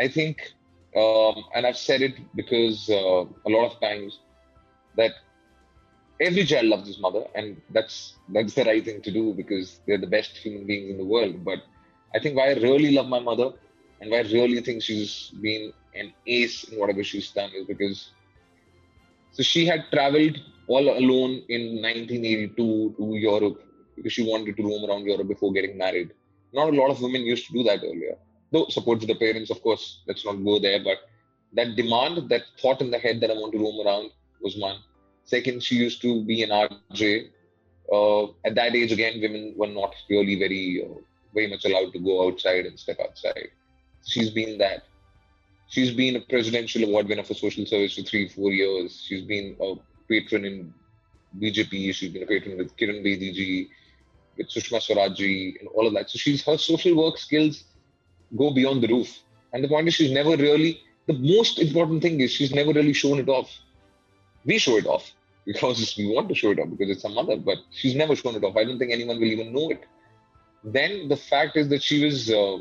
I 0.00 0.08
think, 0.08 0.52
um, 0.96 1.44
and 1.54 1.66
I've 1.66 1.76
said 1.76 2.00
it 2.00 2.14
because 2.34 2.88
uh, 2.88 3.24
a 3.46 3.50
lot 3.50 3.66
of 3.70 3.80
times 3.80 4.20
that 4.96 5.12
every 6.20 6.44
child 6.44 6.66
loves 6.66 6.86
his 6.86 6.98
mother, 6.98 7.24
and 7.34 7.60
that's 7.70 8.14
that's 8.32 8.54
the 8.54 8.64
right 8.64 8.84
thing 8.84 9.02
to 9.02 9.10
do 9.10 9.34
because 9.34 9.80
they're 9.86 9.98
the 10.06 10.14
best 10.18 10.36
human 10.38 10.66
beings 10.66 10.90
in 10.90 10.96
the 10.96 11.04
world. 11.04 11.44
But 11.44 11.60
I 12.14 12.20
think 12.20 12.36
why 12.36 12.50
I 12.50 12.54
really 12.54 12.92
love 12.92 13.08
my 13.08 13.20
mother 13.20 13.50
and 14.00 14.10
why 14.10 14.18
I 14.18 14.22
really 14.22 14.60
think 14.62 14.82
she's 14.82 15.30
been 15.42 15.72
an 15.94 16.12
ace 16.26 16.64
in 16.64 16.78
whatever 16.78 17.04
she's 17.04 17.30
done 17.30 17.50
is 17.54 17.66
because 17.66 18.10
so 19.34 19.42
she 19.42 19.66
had 19.66 19.84
traveled 19.92 20.36
all 20.68 20.86
alone 20.98 21.42
in 21.48 21.82
1982 21.82 22.94
to 22.98 23.04
Europe 23.16 23.62
because 23.96 24.12
she 24.12 24.22
wanted 24.22 24.56
to 24.56 24.62
roam 24.62 24.88
around 24.88 25.04
Europe 25.04 25.28
before 25.28 25.52
getting 25.52 25.76
married. 25.76 26.12
Not 26.52 26.68
a 26.68 26.76
lot 26.80 26.90
of 26.90 27.02
women 27.02 27.22
used 27.22 27.46
to 27.48 27.52
do 27.52 27.64
that 27.64 27.80
earlier. 27.84 28.16
Though 28.52 28.66
support 28.68 29.00
the 29.00 29.14
parents, 29.14 29.50
of 29.50 29.60
course, 29.60 30.02
let's 30.06 30.24
not 30.24 30.44
go 30.44 30.60
there. 30.60 30.82
But 30.82 30.98
that 31.54 31.74
demand, 31.74 32.28
that 32.28 32.42
thought 32.60 32.80
in 32.80 32.92
the 32.92 32.98
head 32.98 33.20
that 33.20 33.30
I 33.30 33.34
want 33.34 33.52
to 33.52 33.58
roam 33.58 33.84
around 33.84 34.10
was 34.40 34.56
one. 34.56 34.78
Second, 35.24 35.62
she 35.62 35.76
used 35.76 36.00
to 36.02 36.24
be 36.24 36.42
an 36.44 36.50
RJ. 36.50 37.30
Uh, 37.92 38.26
at 38.44 38.54
that 38.54 38.74
age, 38.76 38.92
again, 38.92 39.20
women 39.20 39.54
were 39.56 39.66
not 39.66 39.94
really 40.08 40.38
very, 40.38 40.86
uh, 40.86 40.94
very 41.34 41.48
much 41.48 41.64
allowed 41.64 41.92
to 41.92 41.98
go 41.98 42.26
outside 42.28 42.66
and 42.66 42.78
step 42.78 42.98
outside. 43.00 43.48
She's 44.06 44.30
been 44.30 44.58
that. 44.58 44.84
She's 45.68 45.92
been 45.92 46.16
a 46.16 46.20
presidential 46.20 46.84
award 46.84 47.08
winner 47.08 47.24
for 47.24 47.34
social 47.34 47.66
service 47.66 47.94
for 47.96 48.02
three, 48.02 48.28
four 48.28 48.52
years. 48.52 49.02
She's 49.06 49.24
been 49.24 49.56
a 49.60 49.74
patron 50.08 50.44
in 50.44 50.74
BJP. 51.38 51.94
She's 51.94 52.12
been 52.12 52.22
a 52.22 52.26
patron 52.26 52.58
with 52.58 52.76
Kiran 52.76 53.04
Bedi 53.04 53.68
with 54.36 54.48
Sushma 54.48 54.80
Swaraji, 54.80 55.60
and 55.60 55.68
all 55.74 55.86
of 55.86 55.94
that. 55.94 56.10
So 56.10 56.18
she's 56.18 56.44
her 56.44 56.58
social 56.58 56.96
work 56.96 57.18
skills 57.18 57.64
go 58.36 58.52
beyond 58.52 58.82
the 58.82 58.88
roof. 58.88 59.20
And 59.52 59.62
the 59.62 59.68
point 59.68 59.88
is, 59.88 59.94
she's 59.94 60.10
never 60.10 60.36
really. 60.36 60.80
The 61.06 61.14
most 61.14 61.58
important 61.58 62.02
thing 62.02 62.20
is 62.20 62.30
she's 62.30 62.54
never 62.54 62.72
really 62.72 62.92
shown 62.92 63.18
it 63.18 63.28
off. 63.28 63.50
We 64.44 64.58
show 64.58 64.76
it 64.76 64.86
off 64.86 65.12
because 65.44 65.94
we 65.98 66.06
want 66.06 66.28
to 66.28 66.34
show 66.34 66.50
it 66.50 66.58
off 66.58 66.70
because 66.70 66.90
it's 66.90 67.02
her 67.02 67.08
mother, 67.08 67.36
but 67.36 67.58
she's 67.70 67.94
never 67.94 68.16
shown 68.16 68.34
it 68.34 68.44
off. 68.44 68.56
I 68.56 68.64
don't 68.64 68.78
think 68.78 68.92
anyone 68.92 69.16
will 69.16 69.26
even 69.28 69.52
know 69.52 69.70
it. 69.70 69.84
Then 70.64 71.08
the 71.08 71.16
fact 71.16 71.56
is 71.56 71.68
that 71.68 71.82
she 71.82 72.04
was 72.04 72.30
uh, 72.30 72.58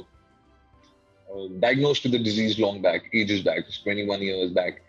uh, 1.34 1.48
diagnosed 1.60 2.04
with 2.04 2.13
the 2.13 2.20
disease 2.20 2.60
long 2.60 2.82
back, 2.82 3.04
ages 3.13 3.42
back, 3.42 3.63
21 3.84 4.22
years 4.22 4.52
back 4.52 4.82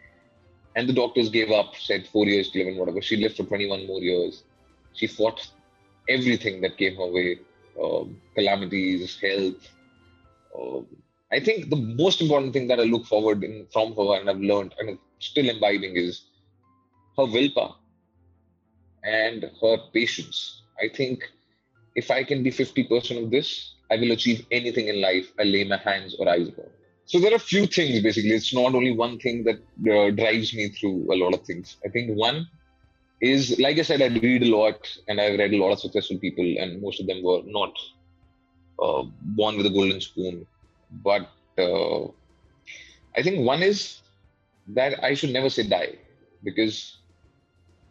And 0.76 0.88
the 0.88 0.92
doctors 0.92 1.30
gave 1.30 1.50
up, 1.50 1.76
said 1.76 2.06
four 2.06 2.26
years 2.26 2.50
to 2.50 2.58
live 2.58 2.68
and 2.68 2.78
whatever. 2.78 3.00
She 3.00 3.16
lived 3.16 3.36
for 3.36 3.44
21 3.44 3.86
more 3.86 4.00
years. 4.00 4.42
She 4.92 5.06
fought 5.06 5.46
everything 6.08 6.60
that 6.62 6.76
came 6.76 6.96
her 6.96 7.06
way 7.06 7.38
um, 7.82 8.20
calamities, 8.34 9.18
health. 9.20 9.68
Um, 10.58 10.86
I 11.32 11.40
think 11.40 11.70
the 11.70 11.76
most 11.76 12.20
important 12.20 12.52
thing 12.52 12.68
that 12.68 12.80
I 12.80 12.84
look 12.84 13.06
forward 13.06 13.42
in 13.42 13.66
from 13.72 13.94
her 13.96 14.20
and 14.20 14.28
I've 14.30 14.40
learned 14.40 14.74
and 14.78 14.98
still 15.18 15.48
imbibing 15.48 15.96
is 15.96 16.22
her 17.16 17.24
willpower 17.26 17.74
and 19.04 19.50
her 19.60 19.76
patience. 19.92 20.62
I 20.80 20.88
think 20.88 21.24
if 21.94 22.10
I 22.10 22.24
can 22.24 22.42
be 22.42 22.50
50% 22.50 23.24
of 23.24 23.30
this, 23.30 23.73
I 23.90 23.96
will 23.96 24.12
achieve 24.12 24.46
anything 24.50 24.88
in 24.88 25.00
life 25.00 25.32
I 25.38 25.44
lay 25.44 25.64
my 25.64 25.76
hands 25.78 26.16
or 26.18 26.28
eyes 26.28 26.48
upon. 26.48 26.66
So 27.06 27.18
there 27.20 27.32
are 27.32 27.36
a 27.36 27.50
few 27.52 27.66
things 27.66 28.02
basically. 28.02 28.30
It's 28.30 28.54
not 28.54 28.74
only 28.74 28.92
one 28.96 29.18
thing 29.18 29.44
that 29.44 29.56
uh, 29.92 30.10
drives 30.10 30.54
me 30.54 30.68
through 30.68 31.12
a 31.12 31.16
lot 31.16 31.34
of 31.34 31.42
things. 31.46 31.76
I 31.84 31.88
think 31.90 32.16
one 32.16 32.46
is, 33.20 33.58
like 33.58 33.78
I 33.78 33.82
said, 33.82 34.02
I 34.02 34.06
read 34.08 34.42
a 34.42 34.46
lot 34.56 34.88
and 35.08 35.20
I've 35.20 35.38
read 35.38 35.52
a 35.52 35.58
lot 35.58 35.72
of 35.72 35.80
successful 35.80 36.18
people, 36.18 36.44
and 36.58 36.80
most 36.80 37.00
of 37.00 37.06
them 37.06 37.22
were 37.22 37.42
not 37.44 37.72
uh, 38.82 39.02
born 39.20 39.56
with 39.56 39.66
a 39.66 39.70
golden 39.70 40.00
spoon. 40.00 40.46
But 40.90 41.28
uh, 41.58 42.04
I 43.16 43.22
think 43.22 43.46
one 43.46 43.62
is 43.62 44.00
that 44.68 45.02
I 45.02 45.14
should 45.14 45.30
never 45.30 45.50
say 45.50 45.64
die 45.68 45.94
because 46.42 46.98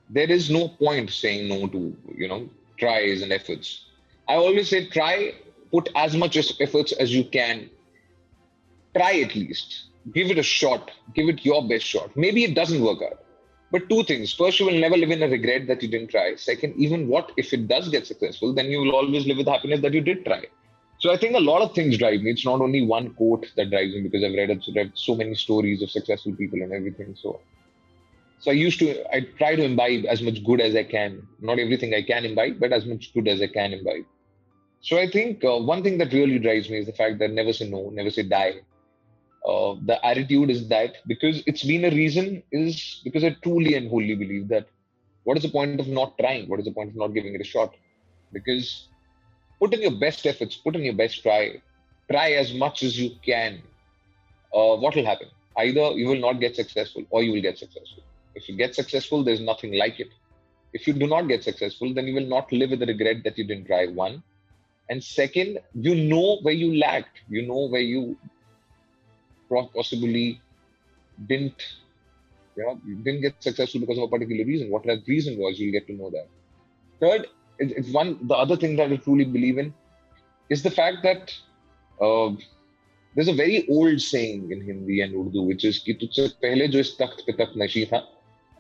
there 0.09 0.29
is 0.29 0.49
no 0.49 0.67
point 0.69 1.09
saying 1.09 1.47
no 1.47 1.67
to 1.67 1.95
you 2.15 2.27
know 2.27 2.49
tries 2.77 3.21
and 3.21 3.31
efforts. 3.31 3.85
I 4.27 4.35
always 4.35 4.69
say 4.69 4.87
try, 4.87 5.33
put 5.73 5.89
as 5.95 6.15
much 6.15 6.37
efforts 6.61 6.91
as 6.93 7.13
you 7.13 7.23
can. 7.25 7.69
Try 8.95 9.21
at 9.21 9.35
least. 9.35 9.85
Give 10.13 10.29
it 10.29 10.37
a 10.37 10.43
shot. 10.43 10.91
Give 11.15 11.27
it 11.29 11.43
your 11.43 11.67
best 11.67 11.85
shot. 11.85 12.15
Maybe 12.15 12.43
it 12.43 12.53
doesn't 12.53 12.81
work 12.81 13.01
out. 13.01 13.19
But 13.71 13.89
two 13.89 14.03
things. 14.03 14.31
First, 14.31 14.59
you 14.59 14.67
will 14.67 14.79
never 14.79 14.95
live 14.95 15.09
in 15.09 15.23
a 15.23 15.27
regret 15.27 15.65
that 15.67 15.81
you 15.81 15.89
didn't 15.89 16.09
try. 16.09 16.35
Second, 16.35 16.75
even 16.77 17.07
what 17.07 17.31
if 17.37 17.53
it 17.53 17.67
does 17.67 17.89
get 17.89 18.05
successful, 18.05 18.53
then 18.53 18.67
you 18.67 18.79
will 18.81 18.95
always 18.95 19.25
live 19.25 19.37
with 19.37 19.47
happiness 19.47 19.81
that 19.81 19.93
you 19.93 20.01
did 20.01 20.23
try. 20.25 20.43
So 20.99 21.11
I 21.11 21.17
think 21.17 21.35
a 21.35 21.39
lot 21.39 21.63
of 21.63 21.73
things 21.73 21.97
drive 21.97 22.21
me. 22.21 22.31
It's 22.31 22.45
not 22.45 22.61
only 22.61 22.85
one 22.85 23.13
quote 23.15 23.47
that 23.55 23.71
drives 23.71 23.95
me 23.95 24.01
because 24.01 24.23
I've 24.23 24.35
read, 24.35 24.61
read 24.75 24.91
so 24.93 25.15
many 25.15 25.33
stories 25.33 25.81
of 25.81 25.89
successful 25.89 26.35
people 26.35 26.61
and 26.61 26.71
everything. 26.71 27.15
So 27.19 27.41
so 28.43 28.51
I 28.51 28.55
used 28.55 28.77
to, 28.79 29.15
I 29.15 29.21
try 29.37 29.55
to 29.55 29.63
imbibe 29.63 30.03
as 30.05 30.21
much 30.21 30.43
good 30.43 30.59
as 30.59 30.75
I 30.75 30.83
can. 30.83 31.25
Not 31.39 31.59
everything 31.59 31.93
I 31.93 32.01
can 32.01 32.25
imbibe, 32.25 32.59
but 32.59 32.73
as 32.73 32.85
much 32.85 33.13
good 33.13 33.29
as 33.29 33.41
I 33.41 33.47
can 33.47 33.71
imbibe. 33.71 34.03
So 34.83 34.97
I 34.97 35.09
think 35.09 35.43
uh, 35.45 35.57
one 35.59 35.81
thing 35.81 35.97
that 35.99 36.11
really 36.11 36.39
drives 36.39 36.69
me 36.69 36.77
is 36.77 36.85
the 36.85 36.91
fact 36.93 37.17
that 37.19 37.31
never 37.31 37.53
say 37.53 37.69
no, 37.69 37.89
never 37.89 38.09
say 38.11 38.23
die. 38.23 38.55
Uh, 39.47 39.75
the 39.85 39.97
attitude 40.05 40.49
is 40.49 40.67
that 40.67 40.97
because 41.07 41.41
it's 41.47 41.63
been 41.63 41.85
a 41.85 41.89
reason 41.89 42.43
is 42.51 42.99
because 43.03 43.23
I 43.23 43.35
truly 43.41 43.75
and 43.75 43.89
wholly 43.89 44.15
believe 44.15 44.49
that 44.49 44.67
what 45.23 45.37
is 45.37 45.43
the 45.43 45.49
point 45.49 45.79
of 45.79 45.87
not 45.87 46.17
trying? 46.17 46.49
What 46.49 46.59
is 46.59 46.65
the 46.65 46.73
point 46.73 46.89
of 46.89 46.97
not 46.97 47.13
giving 47.13 47.33
it 47.33 47.39
a 47.39 47.45
shot? 47.45 47.73
Because 48.33 48.89
put 49.57 49.73
in 49.73 49.81
your 49.81 49.97
best 49.97 50.25
efforts, 50.25 50.57
put 50.57 50.75
in 50.75 50.83
your 50.83 50.95
best 50.95 51.23
try, 51.23 51.61
try 52.11 52.31
as 52.33 52.53
much 52.53 52.83
as 52.83 52.99
you 52.99 53.11
can. 53.25 53.61
Uh, 54.53 54.75
what 54.75 54.95
will 54.95 55.05
happen? 55.05 55.27
Either 55.57 55.91
you 55.91 56.07
will 56.07 56.19
not 56.19 56.41
get 56.41 56.57
successful 56.57 57.05
or 57.09 57.23
you 57.23 57.31
will 57.31 57.41
get 57.41 57.57
successful. 57.57 58.03
If 58.35 58.49
you 58.49 58.57
get 58.57 58.75
successful, 58.75 59.23
there's 59.23 59.39
nothing 59.39 59.73
like 59.77 60.01
it. 60.01 60.09
If 60.73 60.87
you 60.87 60.93
do 60.93 61.07
not 61.07 61.29
get 61.29 61.41
successful, 61.41 61.93
then 61.93 62.05
you 62.05 62.15
will 62.15 62.27
not 62.27 62.51
live 62.51 62.71
with 62.71 62.79
the 62.79 62.85
regret 62.87 63.23
that 63.23 63.37
you 63.37 63.45
didn't 63.45 63.67
try. 63.67 63.87
One. 63.87 64.23
And 64.90 65.02
second, 65.02 65.58
you 65.74 65.94
know 65.94 66.38
where 66.42 66.54
you 66.54 66.78
lacked. 66.78 67.20
You 67.28 67.46
know 67.46 67.68
where 67.68 67.80
you 67.80 68.16
possibly 69.50 70.40
didn't, 71.26 71.62
you 72.56 72.64
know, 72.64 72.80
didn't 73.02 73.20
get 73.20 73.42
successful 73.42 73.80
because 73.80 73.98
of 73.98 74.04
a 74.04 74.08
particular 74.08 74.44
reason. 74.44 74.70
What 74.70 74.84
that 74.84 75.02
reason 75.06 75.38
was, 75.38 75.58
you'll 75.58 75.72
get 75.72 75.86
to 75.88 75.92
know 75.92 76.10
that. 76.10 76.28
Third, 77.00 77.26
it's 77.58 77.90
one. 77.90 78.18
The 78.26 78.34
other 78.34 78.56
thing 78.56 78.76
that 78.76 78.90
I 78.90 78.96
truly 78.96 79.24
believe 79.24 79.58
in 79.58 79.74
is 80.48 80.62
the 80.62 80.70
fact 80.70 80.98
that 81.02 81.34
uh, 82.00 82.30
there's 83.14 83.28
a 83.28 83.34
very 83.34 83.68
old 83.68 84.00
saying 84.00 84.50
in 84.52 84.60
Hindi 84.64 85.00
and 85.02 85.12
Urdu, 85.14 85.42
which 85.42 85.64
is 85.64 85.80
कि 85.84 85.94
तुझसे 86.00 86.28
पहले 86.42 86.68
जो 86.68 86.78
इस 86.78 86.96
तख्त 87.00 87.24
पे 87.26 87.32
तख्त 87.32 87.54
नशी 87.58 87.84
था 87.92 87.98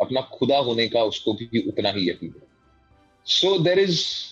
अपना 0.02 0.20
खुदा 0.34 0.58
होने 0.68 0.88
का 0.88 1.02
उसको 1.10 1.32
भी 1.40 1.60
उतना 1.68 1.90
ही 1.90 2.08
यकीन 2.10 2.34
है 2.36 2.46
so 3.24 3.58
there 3.58 3.78
is 3.78 4.31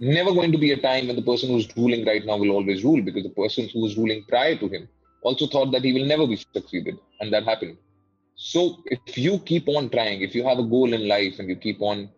never 0.00 0.32
going 0.32 0.52
to 0.52 0.58
be 0.58 0.72
a 0.72 0.76
time 0.80 1.06
when 1.06 1.16
the 1.16 1.22
person 1.22 1.48
who's 1.50 1.68
ruling 1.76 2.04
right 2.06 2.24
now 2.24 2.36
will 2.36 2.50
always 2.50 2.84
rule 2.84 3.02
because 3.02 3.22
the 3.22 3.30
person 3.30 3.68
who 3.72 3.80
was 3.80 3.96
ruling 3.96 4.24
prior 4.28 4.56
to 4.56 4.68
him 4.68 4.88
also 5.22 5.46
thought 5.46 5.72
that 5.72 5.84
he 5.84 5.92
will 5.92 6.06
never 6.06 6.26
be 6.26 6.36
succeeded 6.54 6.96
and 7.20 7.32
that 7.32 7.44
happened 7.44 7.76
so 8.36 8.82
if 8.86 9.18
you 9.18 9.38
keep 9.40 9.68
on 9.68 9.88
trying 9.90 10.22
if 10.22 10.34
you 10.34 10.44
have 10.44 10.58
a 10.58 10.62
goal 10.62 10.92
in 10.92 11.08
life 11.08 11.38
and 11.38 11.48
you 11.48 11.56
keep 11.56 11.80
on 11.82 12.08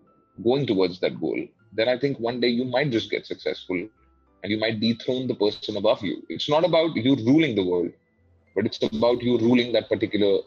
going 0.44 0.66
towards 0.66 1.00
that 1.00 1.18
goal 1.20 1.40
then 1.72 1.88
i 1.88 1.98
think 1.98 2.18
one 2.20 2.40
day 2.40 2.48
you 2.48 2.64
might 2.64 2.90
just 2.90 3.10
get 3.10 3.26
successful 3.26 3.78
and 4.42 4.52
you 4.52 4.58
might 4.58 4.80
dethrone 4.80 5.26
the 5.26 5.34
person 5.34 5.76
above 5.76 6.02
you 6.02 6.22
it's 6.28 6.48
not 6.48 6.64
about 6.64 6.94
you 6.96 7.14
ruling 7.16 7.54
the 7.54 7.64
world 7.64 7.90
but 8.54 8.66
it's 8.66 8.82
about 8.82 9.22
you 9.22 9.38
ruling 9.38 9.72
that 9.72 9.88
particular 9.88 10.40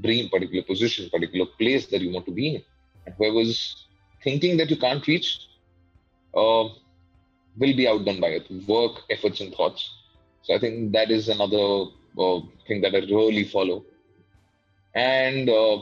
dream, 0.00 0.28
particular 0.28 0.62
position, 0.64 1.08
particular 1.10 1.46
place 1.58 1.86
that 1.86 2.00
you 2.00 2.12
want 2.12 2.26
to 2.26 2.32
be 2.32 2.56
in. 2.56 2.62
And 3.06 3.14
whoever's 3.16 3.86
thinking 4.22 4.56
that 4.58 4.70
you 4.70 4.76
can't 4.76 5.06
reach 5.06 5.47
uh, 6.34 6.64
will 7.58 7.76
be 7.76 7.88
outdone 7.88 8.20
by 8.20 8.28
it. 8.28 8.46
Work, 8.66 9.02
efforts, 9.10 9.40
and 9.40 9.54
thoughts. 9.54 9.90
So 10.42 10.54
I 10.54 10.58
think 10.58 10.92
that 10.92 11.10
is 11.10 11.28
another 11.28 11.86
uh, 12.18 12.40
thing 12.66 12.80
that 12.82 12.94
I 12.94 12.98
really 12.98 13.44
follow. 13.44 13.84
And 14.94 15.48
uh, 15.48 15.78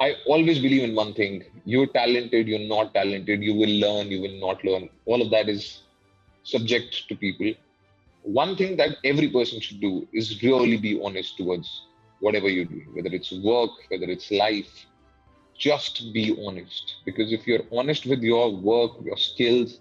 I 0.00 0.14
always 0.26 0.58
believe 0.58 0.82
in 0.82 0.94
one 0.94 1.14
thing: 1.14 1.44
you're 1.64 1.86
talented, 1.86 2.48
you're 2.48 2.68
not 2.68 2.94
talented, 2.94 3.42
you 3.42 3.54
will 3.54 3.74
learn, 3.84 4.10
you 4.10 4.20
will 4.22 4.38
not 4.40 4.64
learn. 4.64 4.88
All 5.06 5.20
of 5.22 5.30
that 5.30 5.48
is 5.48 5.82
subject 6.44 7.08
to 7.08 7.16
people. 7.16 7.52
One 8.22 8.56
thing 8.56 8.76
that 8.76 8.96
every 9.04 9.28
person 9.30 9.60
should 9.60 9.80
do 9.80 10.06
is 10.12 10.42
really 10.42 10.76
be 10.76 11.00
honest 11.02 11.36
towards 11.36 11.86
whatever 12.20 12.48
you 12.48 12.64
do, 12.64 12.82
whether 12.94 13.08
it's 13.14 13.32
work, 13.32 13.70
whether 13.88 14.06
it's 14.06 14.30
life, 14.30 14.86
just 15.60 16.12
be 16.12 16.36
honest. 16.46 16.96
Because 17.04 17.32
if 17.32 17.46
you're 17.46 17.66
honest 17.70 18.06
with 18.06 18.22
your 18.22 18.56
work, 18.56 18.92
your 19.04 19.16
skills, 19.16 19.78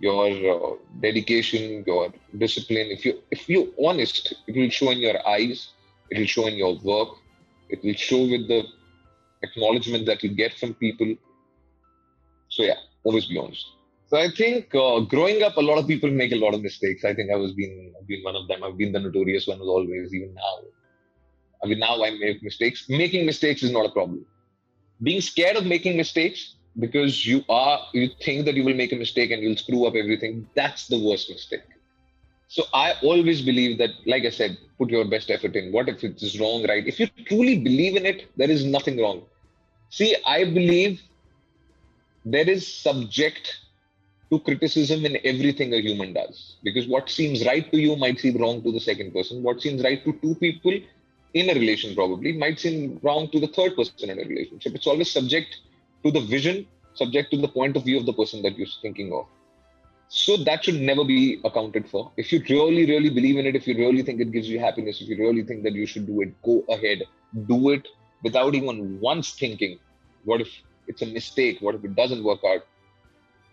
your 0.00 0.26
uh, 0.54 0.76
dedication, 1.00 1.84
your 1.86 2.12
discipline, 2.36 2.88
if 2.90 3.06
you 3.06 3.22
if 3.30 3.48
you're 3.48 3.68
honest, 3.88 4.34
it 4.46 4.56
will 4.56 4.70
show 4.70 4.90
in 4.90 4.98
your 4.98 5.16
eyes, 5.26 5.68
it 6.10 6.18
will 6.18 6.26
show 6.26 6.46
in 6.46 6.56
your 6.56 6.76
work, 6.82 7.08
it 7.70 7.82
will 7.82 7.94
show 7.94 8.20
with 8.34 8.48
the 8.48 8.64
acknowledgement 9.42 10.04
that 10.06 10.22
you 10.22 10.30
get 10.34 10.52
from 10.58 10.74
people. 10.74 11.14
So 12.48 12.64
yeah, 12.64 12.80
always 13.04 13.26
be 13.26 13.38
honest. 13.38 13.66
So 14.08 14.16
I 14.16 14.30
think 14.30 14.74
uh, 14.74 15.00
growing 15.00 15.42
up, 15.42 15.56
a 15.58 15.60
lot 15.60 15.78
of 15.78 15.86
people 15.86 16.10
make 16.10 16.32
a 16.32 16.40
lot 16.44 16.54
of 16.54 16.62
mistakes. 16.62 17.04
I 17.04 17.14
think 17.14 17.30
I 17.30 17.36
was 17.36 17.52
being 17.52 17.92
been 18.06 18.22
one 18.24 18.36
of 18.36 18.48
them. 18.48 18.64
I've 18.64 18.78
been 18.78 18.92
the 18.92 19.00
notorious 19.00 19.46
one 19.46 19.60
always, 19.60 20.14
even 20.14 20.34
now. 20.34 20.54
I 21.62 21.66
mean, 21.68 21.78
now 21.78 22.02
I 22.02 22.10
make 22.10 22.42
mistakes. 22.42 22.88
Making 22.88 23.26
mistakes 23.26 23.62
is 23.62 23.70
not 23.70 23.86
a 23.86 23.90
problem. 23.90 24.24
Being 25.02 25.20
scared 25.20 25.56
of 25.56 25.66
making 25.66 25.96
mistakes 25.96 26.54
because 26.78 27.26
you 27.26 27.44
are 27.48 27.80
you 27.92 28.10
think 28.22 28.44
that 28.46 28.54
you 28.54 28.64
will 28.64 28.74
make 28.74 28.92
a 28.92 28.96
mistake 28.96 29.30
and 29.30 29.42
you'll 29.42 29.56
screw 29.56 29.86
up 29.86 29.94
everything. 29.94 30.48
That's 30.54 30.86
the 30.88 30.98
worst 30.98 31.30
mistake. 31.30 31.62
So 32.48 32.64
I 32.72 32.94
always 33.02 33.42
believe 33.42 33.78
that, 33.78 33.90
like 34.06 34.24
I 34.24 34.30
said, 34.30 34.56
put 34.78 34.90
your 34.90 35.04
best 35.04 35.30
effort 35.30 35.54
in. 35.54 35.70
What 35.70 35.88
if 35.88 36.02
it 36.02 36.22
is 36.22 36.40
wrong, 36.40 36.66
right? 36.66 36.86
If 36.86 36.98
you 36.98 37.08
truly 37.26 37.58
believe 37.58 37.96
in 37.96 38.06
it, 38.06 38.30
there 38.36 38.50
is 38.50 38.64
nothing 38.64 38.98
wrong. 38.98 39.22
See, 39.90 40.16
I 40.26 40.44
believe 40.44 41.02
there 42.24 42.48
is 42.48 42.66
subject 42.66 43.58
to 44.32 44.38
criticism 44.40 45.04
in 45.04 45.18
everything 45.24 45.74
a 45.74 45.80
human 45.80 46.14
does. 46.14 46.56
Because 46.62 46.86
what 46.88 47.10
seems 47.10 47.44
right 47.46 47.70
to 47.70 47.78
you 47.78 47.96
might 47.96 48.18
seem 48.18 48.38
wrong 48.38 48.62
to 48.62 48.72
the 48.72 48.80
second 48.80 49.12
person. 49.12 49.42
What 49.42 49.60
seems 49.60 49.82
right 49.82 50.02
to 50.04 50.12
two 50.20 50.34
people 50.36 50.78
in 51.34 51.50
a 51.50 51.54
relation 51.54 51.94
probably 51.94 52.32
might 52.32 52.58
seem 52.58 52.98
wrong 53.02 53.30
to 53.30 53.40
the 53.40 53.48
third 53.48 53.76
person 53.76 54.10
in 54.10 54.18
a 54.18 54.28
relationship. 54.28 54.74
It's 54.74 54.86
always 54.86 55.10
subject 55.10 55.56
to 56.04 56.10
the 56.10 56.20
vision, 56.20 56.66
subject 56.94 57.30
to 57.32 57.36
the 57.36 57.48
point 57.48 57.76
of 57.76 57.84
view 57.84 57.98
of 57.98 58.06
the 58.06 58.12
person 58.12 58.42
that 58.42 58.56
you're 58.56 58.68
thinking 58.82 59.12
of. 59.12 59.26
So 60.08 60.38
that 60.38 60.64
should 60.64 60.80
never 60.80 61.04
be 61.04 61.38
accounted 61.44 61.88
for. 61.88 62.10
If 62.16 62.32
you 62.32 62.42
really, 62.48 62.86
really 62.86 63.10
believe 63.10 63.36
in 63.36 63.46
it, 63.46 63.54
if 63.54 63.66
you 63.66 63.76
really 63.76 64.02
think 64.02 64.20
it 64.20 64.32
gives 64.32 64.48
you 64.48 64.58
happiness, 64.58 65.02
if 65.02 65.08
you 65.08 65.18
really 65.18 65.42
think 65.42 65.62
that 65.64 65.74
you 65.74 65.86
should 65.86 66.06
do 66.06 66.22
it, 66.22 66.40
go 66.42 66.64
ahead, 66.70 67.02
do 67.46 67.70
it 67.70 67.86
without 68.22 68.54
even 68.54 68.98
once 69.00 69.32
thinking, 69.32 69.78
what 70.24 70.40
if 70.40 70.48
it's 70.86 71.02
a 71.02 71.06
mistake? 71.06 71.58
What 71.60 71.74
if 71.74 71.84
it 71.84 71.94
doesn't 71.94 72.24
work 72.24 72.40
out? 72.46 72.66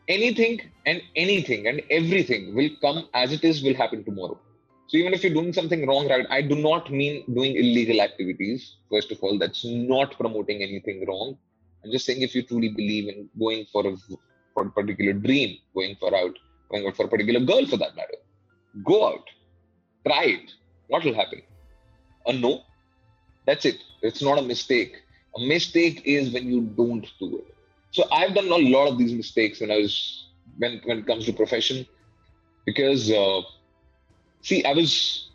Anything 0.08 0.62
and 0.86 1.02
anything 1.18 1.68
and 1.68 1.82
everything 1.92 2.56
will 2.56 2.70
come 2.80 3.10
as 3.14 3.34
it 3.34 3.44
is, 3.44 3.62
will 3.62 3.74
happen 3.74 4.06
tomorrow 4.06 4.40
so 4.88 4.98
even 4.98 5.14
if 5.14 5.24
you're 5.24 5.34
doing 5.34 5.54
something 5.54 5.88
wrong, 5.88 6.08
right, 6.08 6.26
I 6.30 6.42
do 6.42 6.56
not 6.56 6.92
mean 6.92 7.24
doing 7.34 7.56
illegal 7.56 8.02
activities. 8.02 8.76
First 8.92 9.12
of 9.12 9.20
all, 9.22 9.40
that's 9.40 9.66
not 9.66 10.18
promoting 10.18 10.62
anything 10.62 11.06
wrong. 11.08 11.38
I'm 11.84 11.92
just 11.92 12.06
saying 12.06 12.22
if 12.22 12.36
you 12.36 12.44
truly 12.44 12.70
believe 12.70 13.10
in 13.10 13.30
going 13.38 13.66
for 13.72 13.86
a, 13.88 13.96
for 14.54 14.68
a 14.68 14.72
particular 14.72 15.14
dream, 15.14 15.58
going 15.74 15.96
for 16.00 16.16
out, 16.16 16.38
going 16.70 16.86
out 16.88 16.96
for 16.96 17.06
a 17.06 17.08
particular 17.08 17.40
girl 17.40 17.66
for 17.66 17.78
that 17.78 17.96
matter, 17.96 18.18
go 18.84 19.08
out, 19.08 19.28
try 20.06 20.24
it. 20.26 20.52
What 20.88 21.04
will 21.04 21.16
happen? 21.16 21.42
A 22.28 22.34
no. 22.34 22.62
That's 23.46 23.66
it. 23.66 23.78
It's 24.02 24.22
not 24.22 24.40
a 24.40 24.42
mistake. 24.42 25.02
A 25.36 25.40
mistake 25.40 26.02
is 26.06 26.32
when 26.34 26.48
you 26.48 26.62
don't 26.62 27.06
do 27.20 27.38
it. 27.38 27.56
So 27.92 28.04
I've 28.12 28.34
done 28.34 28.48
a 28.48 28.58
lot 28.58 28.88
of 28.88 28.98
these 28.98 29.14
mistakes 29.14 29.62
when 29.62 29.72
I 29.72 29.78
was 29.78 30.28
when 30.58 30.82
when 30.86 31.00
it 31.00 31.08
comes 31.08 31.26
to 31.26 31.34
profession, 31.34 31.86
because 32.66 33.12
uh, 33.12 33.42
see, 34.45 34.65
I 34.65 34.73
was 34.73 35.29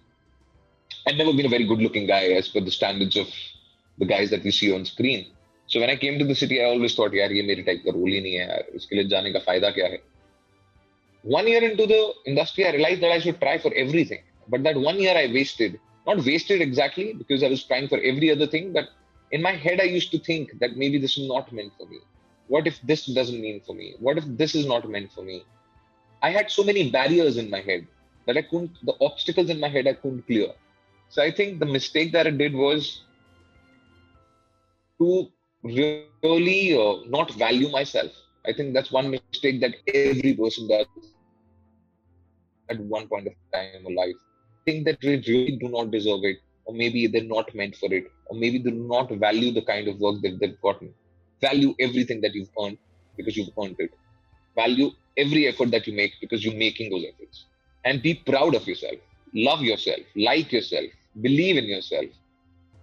I'd 1.08 1.18
never 1.18 1.34
been 1.34 1.46
a 1.46 1.50
very 1.50 1.66
good-looking 1.66 2.08
guy 2.08 2.26
as 2.40 2.48
per 2.50 2.62
the 2.62 2.72
standards 2.72 3.16
of 3.16 3.28
the 4.00 4.06
guys 4.06 4.30
that 4.32 4.44
we 4.44 4.52
see 4.52 4.74
on 4.74 4.86
screen. 4.86 5.28
So 5.68 5.80
when 5.80 5.90
I 5.90 5.96
came 5.96 6.18
to 6.20 6.26
the 6.26 6.36
city, 6.36 6.62
I 6.62 6.66
always 6.66 6.96
thought, 6.96 7.14
यार 7.14 7.32
ये 7.32 7.44
मेरे 7.46 7.66
type 7.66 7.84
का 7.86 7.94
role 7.94 8.14
ही 8.14 8.22
नहीं 8.22 8.34
है 8.34 8.48
यार 8.48 8.66
इसके 8.76 8.96
लिए 8.96 9.08
जाने 9.10 9.32
का 9.34 9.40
फायदा 9.46 9.70
क्या 9.78 9.88
है 9.94 10.00
one 11.26 11.48
year 11.48 11.64
into 11.64 11.88
the 11.88 12.14
industry, 12.28 12.68
I 12.68 12.72
realized 12.72 13.02
that 13.02 13.12
I 13.12 13.20
should 13.20 13.40
try 13.42 13.58
for 13.58 13.74
everything. 13.74 14.22
But 14.48 14.64
that 14.64 14.78
one 14.78 15.00
year 15.00 15.18
I 15.18 15.26
wasted, 15.34 15.80
not 16.06 16.24
wasted 16.24 16.62
exactly 16.62 17.14
because 17.14 17.44
I 17.44 17.48
was 17.48 17.64
trying 17.64 17.88
for 17.88 17.98
every 17.98 18.30
other 18.32 18.46
thing, 18.46 18.74
but 18.74 18.90
in 19.32 19.42
my 19.42 19.54
head, 19.54 19.82
I 19.82 19.86
used 19.86 20.12
to 20.12 20.20
think 20.20 20.60
that 20.60 20.78
maybe 20.78 21.00
this 21.00 21.18
is 21.18 21.28
not 21.28 21.52
meant 21.52 21.74
for 21.80 21.88
me. 21.88 22.00
What 22.48 22.68
if 22.68 22.80
this 22.84 23.08
doesn't 23.08 23.42
mean 23.42 23.60
for 23.66 23.74
me? 23.74 23.96
What 24.00 24.20
if 24.20 24.26
this 24.38 24.54
is 24.54 24.68
not 24.68 24.88
meant 24.88 25.12
for 25.12 25.24
me? 25.24 25.44
I 26.22 26.30
had 26.30 26.52
so 26.52 26.64
many 26.64 26.92
barriers 26.92 27.38
in 27.38 27.50
my 27.50 27.62
head 27.62 27.88
that 28.27 28.37
I 28.37 28.43
couldn't, 28.43 28.71
the 28.85 28.95
obstacles 29.01 29.51
in 29.51 29.61
my 29.61 29.69
head 29.69 29.87
I 29.87 29.95
couldn't 29.95 30.27
clear. 30.27 30.49
So 31.09 31.23
I 31.23 31.31
think 31.31 31.59
the 31.61 31.67
mistake 31.67 32.13
that 32.13 32.27
I 32.27 32.31
did 32.31 32.55
was 32.55 33.03
to 34.99 35.29
really 35.63 36.77
uh, 36.77 37.05
not 37.09 37.33
value 37.35 37.69
myself 37.71 38.13
I 38.47 38.53
think 38.53 38.73
that's 38.75 38.91
one 38.91 39.11
mistake 39.11 39.61
that 39.61 39.75
every 39.87 40.35
person 40.35 40.67
does 40.69 40.87
at 42.71 42.81
one 42.81 43.07
point 43.07 43.27
of 43.27 43.35
time 43.53 43.85
in 43.87 43.95
life. 43.95 44.17
Think 44.65 44.85
that 44.87 45.01
they 45.01 45.17
really 45.27 45.57
do 45.57 45.69
not 45.69 45.91
deserve 45.91 46.21
it, 46.25 46.39
or 46.65 46.75
maybe 46.75 47.07
they're 47.07 47.23
not 47.25 47.55
meant 47.55 47.77
for 47.77 47.93
it, 47.93 48.07
or 48.27 48.37
maybe 48.37 48.59
they 48.59 48.71
do 48.71 48.87
not 48.89 49.11
value 49.11 49.53
the 49.53 49.63
kind 49.63 49.89
of 49.89 49.99
work 50.01 50.23
that 50.23 50.39
they've 50.41 50.61
gotten. 50.63 50.93
Value 51.41 51.75
everything 51.81 52.21
that 52.23 52.35
you've 52.35 52.51
earned 52.63 52.79
because 53.17 53.37
you've 53.37 53.53
earned 53.63 53.77
it. 53.79 53.91
Value 54.55 54.91
every 55.17 55.47
effort 55.47 55.71
that 55.71 55.87
you 55.87 55.95
make 55.95 56.13
because 56.21 56.45
you're 56.45 56.55
making 56.55 56.91
those 56.91 57.05
efforts 57.13 57.45
And 57.84 58.02
be 58.02 58.16
proud 58.16 58.56
of 58.56 58.68
yourself. 58.68 59.00
Love 59.34 59.62
yourself. 59.62 60.02
Like 60.16 60.52
yourself. 60.52 60.90
Believe 61.22 61.58
in 61.58 61.66
yourself. 61.66 62.06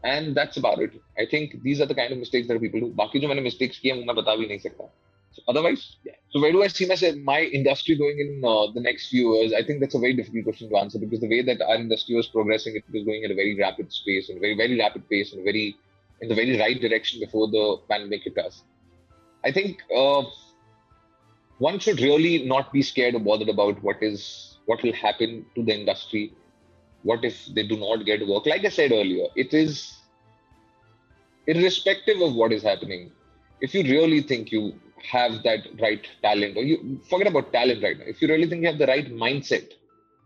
And 0.05 0.35
that's 0.35 0.57
about 0.57 0.81
it. 0.81 0.93
I 1.19 1.27
think 1.27 1.63
these 1.63 1.81
are 1.81 1.87
the 1.87 1.95
kind 1.95 2.13
of 2.13 2.19
mistakes 2.19 2.49
that 2.49 2.61
people 2.61 2.81
do. 2.81 2.93
बाकी 3.01 3.21
जो 3.21 3.29
मैंने 3.29 3.43
mistakes 3.43 3.79
किए 3.79 3.95
मैं 3.95 4.17
बता 4.17 4.37
भी 4.37 4.47
नहीं 4.47 4.59
सकता 4.59 4.91
otherwise, 5.49 5.97
yeah. 6.05 6.15
So 6.31 6.41
where 6.41 6.53
do 6.53 6.63
I 6.63 6.69
see 6.69 6.87
myself, 6.87 7.17
my 7.17 7.43
industry 7.43 7.97
going 7.97 8.19
in 8.19 8.43
uh, 8.45 8.73
the 8.73 8.81
next 8.81 9.09
few 9.09 9.35
years? 9.35 9.53
I 9.53 9.63
think 9.65 9.81
that's 9.81 9.95
a 9.95 9.99
very 9.99 10.15
difficult 10.15 10.45
question 10.45 10.69
to 10.71 10.77
answer 10.77 10.99
because 10.99 11.21
the 11.21 11.29
way 11.29 11.43
that 11.43 11.61
our 11.63 11.77
industry 11.77 12.15
was 12.15 12.27
progressing, 12.27 12.77
it 12.77 12.85
was 12.93 13.05
going 13.05 13.25
at 13.25 13.31
a 13.31 13.35
very 13.35 13.59
rapid 13.59 13.93
pace 14.07 14.29
and 14.29 14.41
very 14.41 14.57
very 14.57 14.79
rapid 14.79 15.09
pace 15.09 15.33
and 15.33 15.45
very 15.45 15.77
in 16.21 16.29
the 16.29 16.35
very 16.35 16.59
right 16.59 16.81
direction 16.81 17.21
before 17.21 17.49
the 17.49 17.79
pandemic 17.89 18.23
hit 18.25 18.39
us. 18.39 18.63
I 19.45 19.53
think 19.53 19.83
uh, 19.95 20.23
one 21.59 21.79
should 21.79 22.01
really 22.01 22.45
not 22.47 22.73
be 22.73 22.83
scared 22.83 23.15
or 23.15 23.21
bothered 23.21 23.49
about 23.49 23.83
what 23.83 24.03
is 24.03 24.46
what 24.68 24.84
will 24.84 24.94
happen 24.94 25.46
to 25.56 25.64
the 25.64 25.74
industry. 25.74 26.34
What 27.04 27.26
if 27.26 27.48
they 27.56 27.68
do 27.68 27.78
not 27.78 28.06
get 28.06 28.28
work? 28.28 28.46
Like 28.46 28.66
I 28.66 28.70
said 28.70 28.92
earlier, 28.92 29.28
it 29.36 29.54
is 29.54 29.98
irrespective 31.48 32.22
of 32.22 32.36
what 32.36 32.54
is 32.54 32.64
happening. 32.64 33.12
If 33.62 33.74
you 33.74 33.84
really 33.84 34.22
think 34.22 34.52
you 34.52 34.80
have 35.04 35.44
that 35.44 35.68
right 35.82 36.08
talent 36.22 36.58
or 36.58 36.64
you 36.64 37.00
forget 37.10 37.28
about 37.28 37.54
talent 37.54 37.84
right 37.84 37.98
now 37.98 38.06
if 38.08 38.22
you 38.22 38.28
really 38.28 38.48
think 38.48 38.62
you 38.62 38.68
have 38.68 38.80
the 38.80 38.88
right 38.88 39.12
mindset 39.14 39.74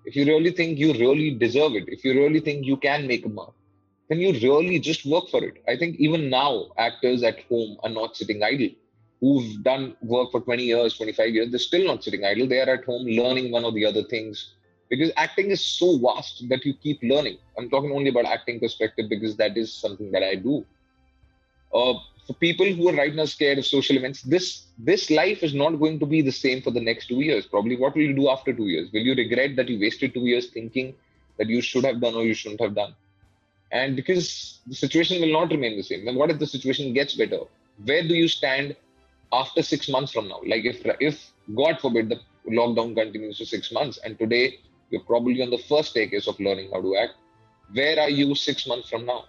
if 0.06 0.16
you 0.16 0.26
really 0.26 0.52
think 0.52 0.80
you 0.80 0.94
really 0.94 1.32
deserve 1.32 1.74
it 1.74 1.86
if 1.88 2.04
you 2.06 2.14
really 2.14 2.40
think 2.40 2.66
you 2.66 2.78
can 2.78 3.08
make 3.08 3.26
a 3.26 3.30
mark 3.30 3.54
then 4.10 4.20
you 4.20 4.32
really 4.34 4.80
just 4.80 5.06
work 5.06 5.28
for 5.30 5.44
it 5.44 5.62
i 5.68 5.76
think 5.76 5.98
even 6.00 6.30
now 6.30 6.68
actors 6.78 7.24
at 7.24 7.42
home 7.50 7.78
are 7.84 7.90
not 7.90 8.16
sitting 8.16 8.42
idle 8.44 8.70
who've 9.22 9.64
done 9.64 9.96
work 10.02 10.32
for 10.32 10.42
20 10.42 10.64
years 10.64 10.98
25 10.98 11.30
years 11.30 11.52
they're 11.52 11.60
still 11.60 11.86
not 11.86 12.04
sitting 12.04 12.26
idle 12.26 12.48
they 12.48 12.60
are 12.60 12.74
at 12.74 12.84
home 12.86 13.06
learning 13.06 13.52
one 13.52 13.64
or 13.64 13.72
the 13.72 13.86
other 13.86 14.04
things 14.04 14.54
because 14.90 15.12
acting 15.16 15.52
is 15.52 15.66
so 15.66 15.98
vast 16.00 16.44
that 16.50 16.66
you 16.66 16.74
keep 16.74 17.00
learning 17.04 17.38
i'm 17.58 17.70
talking 17.70 17.92
only 17.92 18.10
about 18.10 18.26
acting 18.26 18.60
perspective 18.60 19.06
because 19.10 19.38
that 19.38 19.56
is 19.56 19.74
something 19.74 20.12
that 20.12 20.24
i 20.24 20.36
do 20.36 20.66
uh, 21.74 21.94
for 22.28 22.34
people 22.34 22.66
who 22.66 22.90
are 22.90 22.96
right 22.96 23.14
now 23.14 23.26
scared 23.26 23.58
of 23.58 23.66
social 23.66 23.98
events, 23.98 24.22
this 24.22 24.66
this 24.78 25.10
life 25.10 25.44
is 25.44 25.54
not 25.54 25.80
going 25.80 26.00
to 26.00 26.06
be 26.06 26.22
the 26.22 26.32
same 26.32 26.62
for 26.62 26.72
the 26.72 26.80
next 26.80 27.08
two 27.08 27.22
years. 27.22 27.46
Probably, 27.46 27.78
what 27.78 27.96
will 27.96 28.04
you 28.04 28.14
do 28.14 28.30
after 28.30 28.54
two 28.54 28.68
years? 28.68 28.92
Will 28.92 29.02
you 29.02 29.16
regret 29.16 29.56
that 29.56 29.70
you 29.70 29.80
wasted 29.80 30.14
two 30.14 30.26
years 30.32 30.50
thinking 30.50 30.94
that 31.38 31.48
you 31.48 31.62
should 31.62 31.84
have 31.84 32.02
done 32.02 32.16
or 32.16 32.24
you 32.24 32.34
shouldn't 32.34 32.62
have 32.62 32.76
done? 32.76 32.94
And 33.72 33.96
because 33.96 34.60
the 34.68 34.76
situation 34.76 35.22
will 35.22 35.32
not 35.32 35.50
remain 35.50 35.78
the 35.78 35.84
same, 35.84 36.06
then 36.06 36.16
what 36.16 36.30
if 36.30 36.40
the 36.40 36.48
situation 36.48 36.94
gets 36.94 37.16
better? 37.16 37.40
Where 37.86 38.04
do 38.08 38.14
you 38.14 38.28
stand 38.28 38.76
after 39.34 39.62
six 39.62 39.90
months 39.90 40.12
from 40.12 40.28
now? 40.28 40.42
Like 40.46 40.66
if 40.66 40.86
if 41.00 41.32
God 41.56 41.80
forbid 41.80 42.10
the 42.10 42.20
lockdown 42.50 42.96
continues 42.96 43.38
for 43.38 43.46
six 43.46 43.72
months, 43.72 44.00
and 44.04 44.18
today 44.18 44.60
you're 44.90 45.04
probably 45.04 45.42
on 45.42 45.50
the 45.50 45.64
first 45.70 45.92
staircase 45.92 46.28
of 46.28 46.40
learning 46.40 46.70
how 46.74 46.82
to 46.82 46.96
act. 46.98 47.14
Where 47.74 48.00
are 48.00 48.10
you 48.10 48.36
six 48.36 48.68
months 48.68 48.90
from 48.90 49.06
now? 49.06 49.26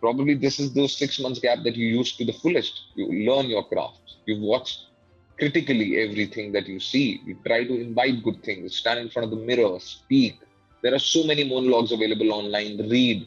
probably 0.00 0.34
this 0.34 0.60
is 0.60 0.72
those 0.72 0.96
six 0.96 1.18
months 1.18 1.40
gap 1.40 1.58
that 1.64 1.76
you 1.76 1.86
use 1.86 2.16
to 2.16 2.24
the 2.24 2.32
fullest. 2.32 2.82
You 2.94 3.06
learn 3.30 3.46
your 3.46 3.64
craft. 3.64 4.00
You 4.26 4.40
watch 4.40 4.78
critically 5.38 5.98
everything 5.98 6.52
that 6.52 6.66
you 6.66 6.80
see. 6.80 7.20
You 7.24 7.36
try 7.46 7.64
to 7.64 7.80
invite 7.80 8.22
good 8.22 8.42
things. 8.42 8.76
Stand 8.76 9.00
in 9.00 9.10
front 9.10 9.24
of 9.24 9.38
the 9.38 9.44
mirror, 9.44 9.78
speak. 9.80 10.38
There 10.82 10.94
are 10.94 10.98
so 11.00 11.24
many 11.24 11.44
monologues 11.44 11.92
available 11.92 12.32
online. 12.32 12.78
Read, 12.88 13.26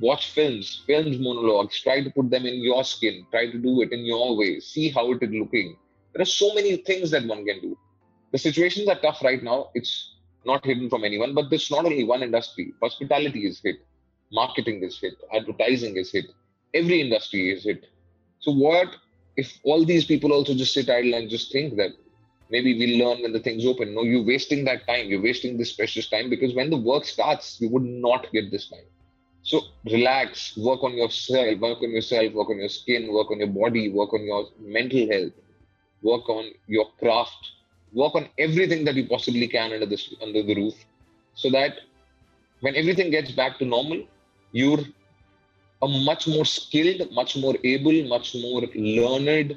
watch 0.00 0.30
films, 0.30 0.82
films 0.86 1.18
monologues. 1.18 1.80
Try 1.80 2.02
to 2.02 2.10
put 2.10 2.30
them 2.30 2.46
in 2.46 2.62
your 2.62 2.84
skin. 2.84 3.26
Try 3.30 3.50
to 3.50 3.58
do 3.58 3.82
it 3.82 3.92
in 3.92 4.04
your 4.04 4.36
way. 4.36 4.60
See 4.60 4.90
how 4.90 5.10
it 5.12 5.22
is 5.22 5.30
looking. 5.30 5.76
There 6.12 6.22
are 6.22 6.32
so 6.40 6.54
many 6.54 6.76
things 6.76 7.10
that 7.12 7.26
one 7.26 7.44
can 7.44 7.60
do. 7.60 7.78
The 8.32 8.38
situations 8.38 8.88
are 8.88 8.98
tough 9.00 9.22
right 9.22 9.42
now. 9.42 9.70
It's 9.74 10.16
not 10.44 10.64
hidden 10.64 10.88
from 10.88 11.04
anyone, 11.04 11.34
but 11.34 11.50
there's 11.50 11.70
not 11.70 11.84
only 11.84 12.04
one 12.04 12.22
industry. 12.22 12.72
Hospitality 12.80 13.46
is 13.46 13.60
hit 13.62 13.76
marketing 14.32 14.82
is 14.82 14.98
hit, 14.98 15.14
advertising 15.32 15.96
is 15.96 16.12
hit, 16.12 16.26
every 16.74 17.00
industry 17.00 17.50
is 17.50 17.64
hit. 17.64 17.86
So 18.40 18.52
what 18.52 18.88
if 19.36 19.58
all 19.64 19.84
these 19.84 20.04
people 20.04 20.32
also 20.32 20.54
just 20.54 20.72
sit 20.72 20.88
idle 20.88 21.14
and 21.14 21.28
just 21.28 21.52
think 21.52 21.76
that 21.76 21.90
maybe 22.50 22.78
we'll 22.78 23.06
learn 23.06 23.22
when 23.22 23.32
the 23.32 23.40
things 23.40 23.66
open? 23.66 23.94
No, 23.94 24.02
you're 24.02 24.24
wasting 24.24 24.64
that 24.64 24.86
time. 24.86 25.08
You're 25.08 25.22
wasting 25.22 25.56
this 25.56 25.72
precious 25.72 26.08
time 26.08 26.30
because 26.30 26.54
when 26.54 26.70
the 26.70 26.76
work 26.76 27.04
starts, 27.04 27.60
you 27.60 27.68
would 27.70 27.82
not 27.82 28.30
get 28.32 28.50
this 28.50 28.68
time. 28.68 28.86
So 29.50 29.62
relax, 29.84 30.56
work 30.56 30.84
on 30.84 30.96
yourself, 30.96 31.58
work 31.58 31.78
on 31.82 31.90
yourself, 31.90 32.32
work 32.34 32.50
on 32.50 32.58
your 32.60 32.68
skin, 32.68 33.12
work 33.12 33.32
on 33.32 33.40
your 33.40 33.48
body, 33.48 33.88
work 33.90 34.12
on 34.14 34.22
your 34.22 34.42
mental 34.60 35.08
health, 35.12 35.32
work 36.02 36.28
on 36.28 36.52
your 36.68 36.86
craft, 37.00 37.50
work 37.92 38.14
on 38.14 38.28
everything 38.38 38.84
that 38.84 38.94
you 38.94 39.08
possibly 39.08 39.48
can 39.48 39.72
under 39.72 39.86
this 39.86 40.14
under 40.22 40.44
the 40.44 40.54
roof, 40.54 40.76
so 41.34 41.50
that 41.50 41.80
when 42.60 42.76
everything 42.76 43.10
gets 43.10 43.32
back 43.32 43.58
to 43.58 43.64
normal, 43.64 44.06
you're 44.52 44.84
a 45.82 45.88
much 45.88 46.28
more 46.28 46.44
skilled, 46.44 47.10
much 47.10 47.36
more 47.36 47.56
able, 47.64 48.00
much 48.14 48.36
more 48.36 48.62
learned, 48.76 49.56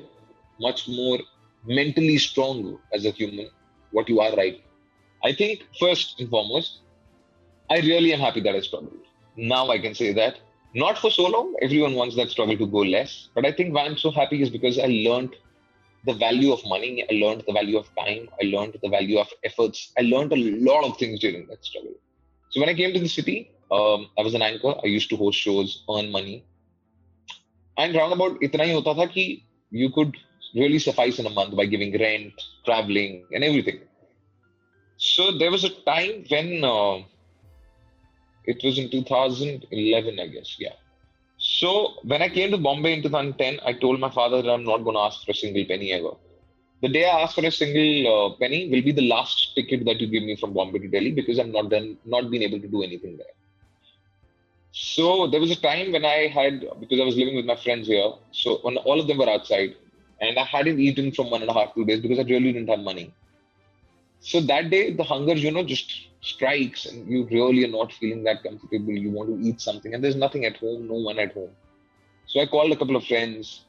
much 0.59 0.87
more 0.87 1.19
mentally 1.67 2.17
strong 2.17 2.79
as 2.95 3.05
a 3.05 3.11
human, 3.11 3.47
what 3.91 4.09
you 4.09 4.19
are 4.19 4.35
right. 4.35 4.59
I 5.23 5.33
think 5.33 5.67
first 5.79 6.19
and 6.19 6.29
foremost, 6.31 6.79
I 7.69 7.77
really 7.91 8.11
am 8.11 8.21
happy 8.21 8.41
that 8.41 8.55
I 8.55 8.61
struggled. 8.61 9.12
Now 9.35 9.69
I 9.69 9.79
can 9.79 9.93
say 9.95 10.13
that. 10.13 10.39
Not 10.75 10.97
for 10.97 11.11
so 11.11 11.27
long, 11.27 11.55
everyone 11.61 11.93
wants 11.95 12.15
that 12.15 12.29
struggle 12.29 12.57
to 12.57 12.65
go 12.67 12.79
less. 12.79 13.29
But 13.35 13.45
I 13.45 13.51
think 13.51 13.73
why 13.73 13.85
I'm 13.85 13.97
so 13.97 14.11
happy 14.11 14.41
is 14.41 14.49
because 14.49 14.79
I 14.79 14.87
learned 14.87 15.35
the 16.05 16.13
value 16.13 16.51
of 16.51 16.65
money, 16.65 17.03
I 17.09 17.13
learned 17.13 17.43
the 17.47 17.53
value 17.53 17.77
of 17.77 17.87
time, 17.95 18.27
I 18.41 18.45
learned 18.45 18.77
the 18.81 18.89
value 18.89 19.19
of 19.19 19.27
efforts, 19.43 19.91
I 19.97 20.01
learned 20.01 20.33
a 20.33 20.37
lot 20.37 20.83
of 20.83 20.97
things 20.97 21.19
during 21.19 21.47
that 21.47 21.63
struggle. 21.63 21.93
So 22.49 22.59
when 22.59 22.69
I 22.69 22.73
came 22.73 22.93
to 22.93 22.99
the 22.99 23.07
city, 23.07 23.51
um, 23.71 24.09
I 24.17 24.21
was 24.21 24.33
an 24.33 24.41
anchor. 24.41 24.75
I 24.83 24.87
used 24.87 25.09
to 25.09 25.15
host 25.17 25.39
shows, 25.39 25.83
earn 25.89 26.11
money. 26.11 26.45
And 27.77 27.95
roundabout 27.95 28.39
itna 28.41 28.65
hi 28.65 28.73
hota 28.73 28.93
tha 28.93 29.07
ki 29.07 29.45
you 29.71 29.89
could 29.89 30.15
really 30.55 30.79
suffice 30.79 31.19
in 31.19 31.25
a 31.25 31.29
month 31.29 31.55
by 31.55 31.65
giving 31.65 31.97
rent, 31.99 32.33
traveling, 32.65 33.25
and 33.31 33.43
everything. 33.43 33.79
So 34.97 35.31
there 35.31 35.51
was 35.51 35.63
a 35.63 35.69
time 35.83 36.25
when 36.29 36.63
uh, 36.63 36.99
it 38.45 38.63
was 38.63 38.77
in 38.77 38.89
2011, 38.89 40.19
I 40.19 40.27
guess. 40.27 40.55
Yeah. 40.59 40.73
So 41.37 41.95
when 42.03 42.21
I 42.21 42.29
came 42.29 42.51
to 42.51 42.57
Bombay 42.57 42.93
in 42.93 43.03
2010, 43.03 43.59
I 43.65 43.73
told 43.73 43.99
my 43.99 44.09
father 44.09 44.41
that 44.41 44.49
I'm 44.49 44.63
not 44.63 44.83
going 44.83 44.95
to 44.95 45.01
ask 45.01 45.25
for 45.25 45.31
a 45.31 45.35
single 45.35 45.65
penny 45.65 45.91
ever. 45.91 46.11
The 46.81 46.89
day 46.89 47.05
I 47.05 47.21
ask 47.21 47.35
for 47.35 47.45
a 47.45 47.51
single 47.51 47.99
uh, 48.13 48.35
penny 48.37 48.69
will 48.69 48.81
be 48.81 48.91
the 48.91 49.07
last 49.07 49.55
ticket 49.55 49.85
that 49.85 50.01
you 50.01 50.07
give 50.07 50.23
me 50.23 50.35
from 50.35 50.53
Bombay 50.53 50.79
to 50.79 50.87
Delhi 50.87 51.11
because 51.11 51.39
I'm 51.39 51.51
not 51.51 51.69
done, 51.69 51.97
not 52.05 52.29
been 52.29 52.43
able 52.43 52.59
to 52.59 52.67
do 52.67 52.83
anything 52.83 53.17
there. 53.17 53.33
So 54.71 55.27
there 55.27 55.39
was 55.39 55.51
a 55.51 55.61
time 55.61 55.91
when 55.91 56.03
I 56.03 56.27
had, 56.27 56.65
because 56.79 56.99
I 56.99 57.03
was 57.03 57.15
living 57.15 57.35
with 57.35 57.45
my 57.45 57.55
friends 57.55 57.87
here, 57.87 58.11
so 58.31 58.57
when 58.63 58.77
all 58.77 58.99
of 58.99 59.07
them 59.07 59.19
were 59.19 59.29
outside, 59.29 59.75
and 60.19 60.39
I 60.39 60.43
hadn't 60.43 60.79
eaten 60.79 61.11
from 61.11 61.29
one 61.29 61.41
and 61.41 61.49
a 61.49 61.53
half, 61.53 61.75
two 61.75 61.85
days 61.85 61.99
because 62.01 62.19
I 62.19 62.23
really 62.23 62.51
didn't 62.53 62.69
have 62.69 62.79
money. 62.79 63.13
So 64.22 64.40
that 64.40 64.70
day, 64.70 64.92
the 64.92 65.04
hunger, 65.04 65.34
you 65.34 65.50
know, 65.50 65.64
just 65.64 65.92
strikes, 66.20 66.86
and 66.86 67.08
you 67.08 67.26
really 67.30 67.64
are 67.64 67.74
not 67.76 67.92
feeling 67.92 68.24
that 68.24 68.42
comfortable. 68.42 68.92
You 68.92 69.10
want 69.10 69.28
to 69.30 69.48
eat 69.48 69.60
something, 69.60 69.94
and 69.94 70.02
there's 70.02 70.16
nothing 70.16 70.44
at 70.44 70.56
home, 70.56 70.88
no 70.88 70.94
one 70.94 71.18
at 71.18 71.32
home. 71.32 71.50
So 72.26 72.40
I 72.40 72.46
called 72.46 72.72
a 72.72 72.76
couple 72.76 72.96
of 72.96 73.04
friends. 73.04 73.64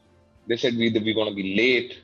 They 0.48 0.58
said 0.58 0.76
we 0.76 0.90
we're 0.92 1.14
gonna 1.14 1.36
be 1.36 1.56
late. 1.56 2.00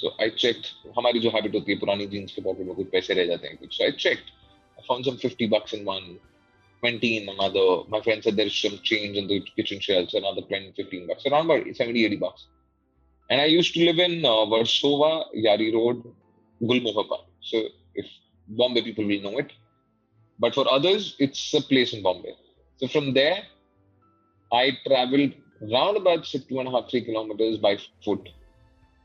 So 0.00 0.12
I 0.18 0.30
checked. 0.30 0.74
हमारी 0.96 1.20
जो 1.20 1.30
habit 1.30 1.54
होती 1.54 1.72
है 1.72 1.78
पुरानी 1.80 2.06
jeans 2.10 2.32
के 2.32 2.42
pocket 2.42 2.66
में 2.66 2.74
कुछ 2.76 2.90
पैसे 2.92 3.14
रह 3.14 3.26
जाते 3.26 3.48
हैं 3.48 3.58
कुछ. 3.58 3.76
So 3.78 3.84
I 3.84 3.90
checked. 4.04 4.30
I 4.78 4.82
found 4.88 5.04
some 5.04 5.18
50 5.18 5.48
bucks 5.48 5.72
in 5.72 5.84
one, 5.84 6.18
20 6.80 7.16
in 7.16 7.28
another. 7.28 7.66
My 7.88 8.00
friend 8.00 8.22
said 8.22 8.36
there's 8.36 8.54
some 8.54 8.78
change 8.84 9.16
in 9.16 9.26
the 9.26 9.40
kitchen 9.56 9.80
shelves, 9.80 10.14
another 10.14 10.42
10, 10.48 10.72
15 10.76 11.08
bucks, 11.08 11.26
around 11.26 11.46
about 11.50 11.76
70, 11.76 12.04
80 12.04 12.16
bucks. 12.16 12.46
And 13.30 13.40
I 13.40 13.46
used 13.46 13.74
to 13.74 13.84
live 13.84 13.98
in 13.98 14.24
uh, 14.24 14.46
Versova, 14.52 15.24
Yari 15.36 15.74
Road, 15.74 16.04
Gulmohapa. 16.62 17.18
So 17.40 17.64
if 17.95 18.05
Bombay 18.47 18.81
people 18.83 19.05
will 19.05 19.21
know 19.21 19.37
it. 19.37 19.51
But 20.39 20.53
for 20.53 20.71
others, 20.71 21.15
it's 21.19 21.53
a 21.53 21.61
place 21.61 21.93
in 21.93 22.03
Bombay. 22.03 22.35
So 22.77 22.87
from 22.87 23.13
there, 23.13 23.43
I 24.51 24.77
traveled 24.85 25.33
round 25.71 25.97
about 25.97 26.25
six, 26.25 26.45
two 26.45 26.59
and 26.59 26.67
a 26.67 26.71
half, 26.71 26.89
three 26.89 27.03
kilometers 27.05 27.57
by 27.57 27.77
foot 28.03 28.29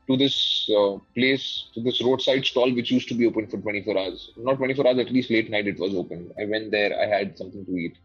to 0.09 0.16
this 0.16 0.68
uh, 0.77 0.96
place, 1.14 1.68
to 1.74 1.83
this 1.83 2.03
roadside 2.03 2.44
stall, 2.44 2.74
which 2.74 2.90
used 2.90 3.09
to 3.09 3.14
be 3.14 3.27
open 3.27 3.46
for 3.46 3.59
24 3.59 3.98
hours. 3.98 4.31
Not 4.37 4.57
24 4.57 4.87
hours, 4.87 4.98
at 4.98 5.12
least 5.12 5.31
late 5.31 5.51
night 5.51 5.66
it 5.66 5.79
was 5.79 5.94
open. 5.94 6.33
I 6.40 6.46
went 6.46 6.70
there, 6.70 6.98
I 6.98 7.07
had 7.07 7.37
something 7.37 7.64
to 7.64 7.72
eat. 7.72 7.98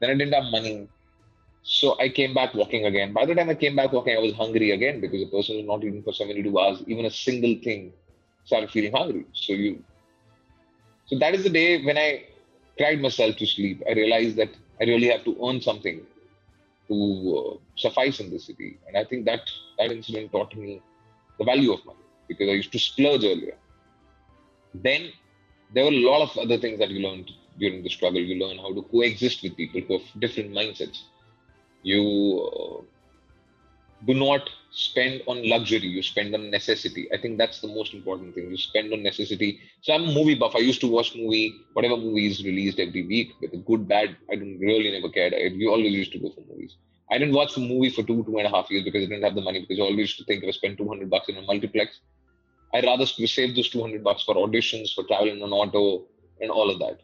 Then 0.00 0.10
I 0.10 0.14
didn't 0.14 0.32
have 0.32 0.50
money. 0.50 0.88
So 1.62 1.98
I 2.00 2.08
came 2.08 2.32
back 2.32 2.54
walking 2.54 2.86
again. 2.86 3.12
By 3.12 3.26
the 3.26 3.34
time 3.34 3.50
I 3.50 3.54
came 3.54 3.76
back 3.76 3.92
walking, 3.92 4.16
I 4.16 4.20
was 4.20 4.32
hungry 4.32 4.70
again 4.70 5.00
because 5.00 5.22
a 5.22 5.26
person 5.26 5.56
who's 5.56 5.66
not 5.66 5.84
eating 5.84 6.02
for 6.02 6.14
72 6.14 6.58
hours, 6.58 6.82
even 6.86 7.04
a 7.04 7.10
single 7.10 7.54
thing, 7.62 7.92
started 8.44 8.70
feeling 8.70 8.92
hungry. 8.92 9.26
So 9.34 9.52
you 9.52 9.84
so 11.10 11.18
that 11.18 11.34
is 11.34 11.44
the 11.44 11.50
day 11.50 11.84
when 11.84 11.98
I 11.98 12.24
cried 12.78 13.00
myself 13.00 13.36
to 13.38 13.46
sleep. 13.46 13.82
I 13.88 13.94
realized 13.94 14.36
that 14.36 14.50
I 14.80 14.84
really 14.84 15.08
have 15.08 15.24
to 15.24 15.36
earn 15.46 15.60
something 15.60 16.00
to 16.88 16.96
uh, 17.38 17.58
suffice 17.76 18.20
in 18.20 18.30
the 18.30 18.38
city. 18.38 18.78
And 18.88 18.96
I 18.96 19.04
think 19.04 19.26
that 19.26 19.40
that 19.78 19.90
incident 19.92 20.32
taught 20.32 20.54
me 20.56 20.80
the 21.38 21.44
value 21.44 21.72
of 21.72 21.84
money 21.86 21.98
because 22.28 22.48
I 22.48 22.52
used 22.52 22.72
to 22.72 22.78
splurge 22.78 23.24
earlier. 23.24 23.56
Then 24.74 25.12
there 25.74 25.84
were 25.84 25.90
a 25.90 26.06
lot 26.10 26.22
of 26.22 26.38
other 26.38 26.58
things 26.58 26.78
that 26.80 26.90
you 26.90 27.00
learned 27.00 27.30
during 27.58 27.82
the 27.82 27.90
struggle. 27.90 28.20
You 28.20 28.44
learn 28.44 28.58
how 28.58 28.72
to 28.74 28.82
coexist 28.82 29.42
with 29.42 29.56
people 29.56 29.82
who 29.82 29.98
have 29.98 30.20
different 30.20 30.52
mindsets. 30.52 31.02
You 31.82 32.02
uh, 32.52 32.82
do 34.06 34.14
not 34.14 34.48
spend 34.70 35.22
on 35.26 35.48
luxury. 35.48 35.86
You 35.86 36.02
spend 36.02 36.34
on 36.34 36.50
necessity. 36.50 37.08
I 37.12 37.18
think 37.18 37.38
that's 37.38 37.60
the 37.60 37.68
most 37.68 37.92
important 37.92 38.34
thing. 38.34 38.50
You 38.50 38.56
spend 38.56 38.92
on 38.92 39.02
necessity. 39.02 39.60
So 39.82 39.92
i'm 39.92 40.08
a 40.08 40.12
movie 40.12 40.34
buff. 40.34 40.54
I 40.54 40.60
used 40.60 40.80
to 40.82 40.88
watch 40.88 41.14
movie 41.16 41.54
whatever 41.72 41.96
movie 41.96 42.26
is 42.26 42.44
released 42.44 42.78
every 42.78 43.06
week 43.06 43.32
with 43.40 43.64
good 43.66 43.88
bad 43.88 44.16
i 44.30 44.34
didn't 44.34 44.60
really 44.60 44.92
never 44.92 45.08
cared. 45.08 45.34
I, 45.34 45.50
we 45.56 45.66
always 45.66 45.92
used 45.92 46.12
to 46.12 46.18
go 46.18 46.30
for 46.30 46.42
movies. 46.50 46.76
I 47.10 47.18
didn't 47.18 47.34
watch 47.34 47.56
a 47.56 47.60
movie 47.60 47.90
for 47.90 48.02
two 48.02 48.22
two 48.24 48.38
and 48.38 48.46
a 48.46 48.50
half 48.50 48.70
years 48.70 48.84
because 48.84 49.02
i 49.02 49.06
didn't 49.06 49.24
have 49.24 49.34
the 49.34 49.46
money 49.48 49.60
because 49.60 49.80
i 49.80 49.82
always 49.82 49.98
used 49.98 50.18
to 50.18 50.24
think 50.24 50.44
if 50.44 50.48
i 50.48 50.52
spend 50.52 50.78
200 50.78 51.10
bucks 51.10 51.28
in 51.28 51.36
a 51.36 51.42
multiplex. 51.42 52.00
I'd 52.72 52.84
rather 52.84 53.04
save 53.04 53.56
those 53.56 53.68
200 53.68 54.04
bucks 54.04 54.22
for 54.22 54.36
auditions 54.36 54.94
for 54.94 55.02
traveling 55.04 55.42
on 55.42 55.52
auto 55.52 56.04
and 56.40 56.52
all 56.52 56.70
of 56.70 56.78
that. 56.78 57.00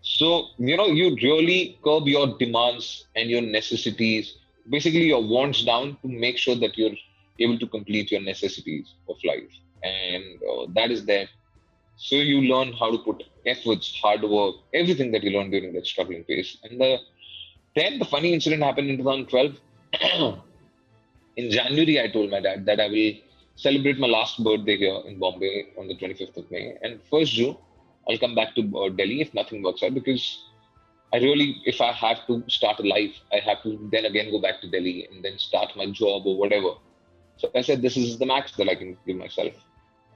So 0.00 0.46
you 0.58 0.76
know 0.76 0.86
you 0.86 1.16
really 1.22 1.78
curb 1.84 2.06
your 2.06 2.38
demands 2.38 3.06
and 3.16 3.28
your 3.28 3.42
necessities 3.42 4.36
basically 4.70 5.06
your 5.06 5.26
wants 5.26 5.64
down 5.64 5.96
to 6.02 6.08
make 6.08 6.38
sure 6.38 6.56
that 6.56 6.76
you're 6.76 6.96
able 7.38 7.58
to 7.58 7.66
complete 7.66 8.10
your 8.10 8.20
necessities 8.20 8.94
of 9.08 9.16
life. 9.24 9.50
And 9.82 10.42
uh, 10.42 10.66
that 10.74 10.90
is 10.90 11.04
there. 11.04 11.28
So 11.96 12.16
you 12.16 12.42
learn 12.42 12.72
how 12.72 12.90
to 12.90 12.98
put 12.98 13.24
efforts 13.46 13.98
hard 14.00 14.22
work 14.22 14.56
everything 14.74 15.10
that 15.12 15.22
you 15.22 15.30
learn 15.30 15.50
during 15.50 15.72
that 15.72 15.86
struggling 15.86 16.24
phase. 16.24 16.58
And 16.62 16.80
the, 16.80 16.98
then 17.74 17.98
the 17.98 18.04
funny 18.04 18.34
incident 18.34 18.62
happened 18.62 18.90
in 18.90 18.98
2012 18.98 19.56
in 21.40 21.50
january 21.50 21.94
i 22.02 22.08
told 22.14 22.30
my 22.34 22.40
dad 22.46 22.66
that 22.68 22.80
i 22.84 22.88
will 22.94 23.12
celebrate 23.66 23.98
my 24.04 24.10
last 24.16 24.42
birthday 24.46 24.76
here 24.84 24.98
in 25.08 25.18
bombay 25.18 25.54
on 25.78 25.88
the 25.88 25.96
25th 25.96 26.36
of 26.36 26.50
may. 26.50 26.76
And 26.82 27.00
first 27.10 27.32
june 27.32 27.56
i'll 28.08 28.18
come 28.24 28.34
back 28.34 28.54
to 28.56 28.62
uh, 28.80 28.88
delhi 29.00 29.20
if 29.26 29.32
nothing 29.40 29.62
works 29.62 29.82
out 29.82 29.94
because 29.94 30.24
I 31.12 31.16
really, 31.18 31.62
if 31.64 31.80
I 31.80 31.92
have 31.92 32.26
to 32.26 32.44
start 32.48 32.80
a 32.80 32.82
life, 32.82 33.14
I 33.32 33.38
have 33.38 33.62
to 33.62 33.88
then 33.90 34.04
again 34.04 34.30
go 34.30 34.40
back 34.40 34.60
to 34.60 34.70
Delhi 34.70 35.08
and 35.10 35.24
then 35.24 35.38
start 35.38 35.74
my 35.76 35.86
job 35.86 36.26
or 36.26 36.36
whatever. 36.36 36.74
So 37.38 37.50
I 37.54 37.62
said, 37.62 37.80
this 37.80 37.96
is 37.96 38.18
the 38.18 38.26
max 38.26 38.52
that 38.56 38.68
I 38.68 38.74
can 38.74 38.96
give 39.06 39.16
myself. 39.16 39.54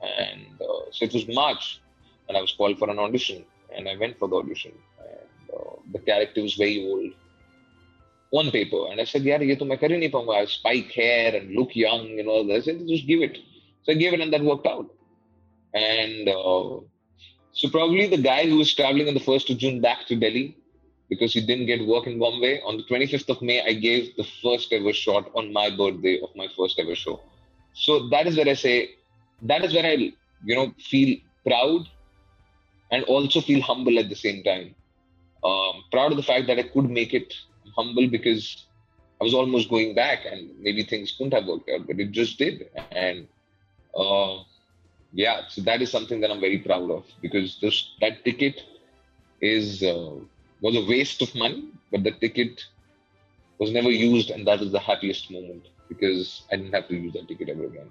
And 0.03 0.61
uh, 0.61 0.91
so 0.91 1.05
it 1.05 1.13
was 1.15 1.27
March, 1.29 1.81
and 2.29 2.37
I 2.37 2.41
was 2.41 2.53
called 2.53 2.79
for 2.79 2.91
an 2.91 2.99
audition, 2.99 3.45
and 3.75 3.89
I 3.89 3.97
went 3.97 4.19
for 4.19 4.29
the 4.29 4.37
audition. 4.37 4.73
And 4.99 5.59
uh, 5.59 5.77
the 5.93 6.01
character 6.01 6.43
was 6.43 6.55
very 6.55 6.85
old 6.85 7.13
on 8.33 8.51
paper. 8.51 8.89
And 8.91 9.01
I 9.01 9.05
said, 9.05 9.23
yeah, 9.23 9.41
ye 9.41 9.57
to 9.57 9.65
main 9.65 9.79
kar 9.79 9.89
nahi 9.89 10.11
paunga. 10.11 10.35
I 10.37 10.41
have 10.41 10.51
spike 10.51 10.91
hair 10.91 11.35
and 11.37 11.55
look 11.55 11.77
young 11.77 12.19
and 12.19 12.29
all 12.29 12.45
that. 12.49 12.55
I 12.55 12.61
said, 12.61 12.87
just 12.89 13.07
give 13.07 13.23
it. 13.23 13.39
So 13.85 13.93
I 13.93 13.95
gave 13.95 14.13
it, 14.13 14.21
and 14.21 14.33
that 14.33 14.43
worked 14.43 14.67
out. 14.67 14.91
And 15.75 16.29
uh, 16.29 16.81
so 17.53 17.69
probably 17.71 18.09
the 18.09 18.21
guy 18.21 18.47
who 18.47 18.59
was 18.59 18.75
traveling 18.75 19.09
on 19.09 19.15
the 19.15 19.21
1st 19.21 19.51
of 19.51 19.59
June 19.59 19.81
back 19.81 20.07
to 20.09 20.17
Delhi, 20.17 20.57
because 21.13 21.35
he 21.35 21.43
didn't 21.45 21.67
get 21.67 21.87
work 21.87 22.07
in 22.07 22.19
Bombay. 22.19 22.61
On 22.63 22.79
the 22.79 22.85
25th 22.85 23.29
of 23.29 23.43
May, 23.43 23.61
I 23.63 23.75
gave 23.75 24.17
the 24.17 24.25
first 24.43 24.73
ever 24.73 24.95
shot 24.95 25.31
on 25.35 25.53
my 25.53 25.69
birthday 25.69 26.19
of 26.27 26.31
my 26.35 26.49
first 26.57 26.79
ever 26.79 26.95
show. 26.95 27.21
So 27.75 28.09
that 28.09 28.27
is 28.27 28.39
where 28.39 28.49
I 28.49 28.55
say, 28.55 28.77
that 29.43 29.63
is 29.63 29.75
where 29.75 29.85
I, 29.85 29.97
you 30.51 30.57
know, 30.57 30.73
feel 30.79 31.19
proud 31.47 31.83
and 32.91 33.05
also 33.05 33.43
feel 33.43 33.61
humble 33.61 33.99
at 33.99 34.09
the 34.09 34.15
same 34.15 34.43
time. 34.43 34.75
Um, 35.45 35.85
proud 35.91 36.13
of 36.13 36.17
the 36.17 36.23
fact 36.23 36.47
that 36.47 36.59
I 36.59 36.63
could 36.63 36.89
make 36.89 37.13
it 37.13 37.35
humble 37.77 38.09
because 38.09 38.65
I 39.21 39.25
was 39.25 39.35
almost 39.35 39.69
going 39.69 39.95
back 39.95 40.21
and 40.25 40.51
maybe 40.61 40.83
things 40.83 41.15
couldn't 41.17 41.35
have 41.35 41.47
worked 41.47 41.69
out, 41.69 41.87
but 41.87 42.01
it 42.01 42.11
just 42.13 42.39
did. 42.39 42.71
And 42.91 43.29
uh, 43.95 44.39
yeah, 45.13 45.43
so 45.49 45.61
that 45.63 45.83
is 45.83 45.91
something 45.91 46.23
that 46.23 46.31
I'm 46.31 46.41
very 46.41 46.59
proud 46.59 46.91
of 46.91 47.05
because 47.21 47.59
this 47.61 47.91
that 48.01 48.25
ticket 48.25 48.63
is 49.43 49.83
uh, 49.83 50.15
was 50.63 50.77
a 50.77 50.87
waste 50.87 51.21
of 51.21 51.35
money, 51.35 51.65
but 51.91 52.05
the 52.05 52.13
ticket 52.13 52.65
was 53.59 53.73
never 53.73 53.91
used, 53.91 54.31
and 54.31 54.47
that 54.47 54.63
is 54.63 54.73
the 54.73 54.79
happiest 54.79 55.31
moment 55.31 55.69
because 55.89 56.43
I 56.51 56.57
didn't 56.57 56.73
have 56.73 56.89
to 56.89 56.95
use 56.95 57.13
that 57.15 57.29
ticket 57.29 57.49
ever 57.51 57.67
again. 57.67 57.91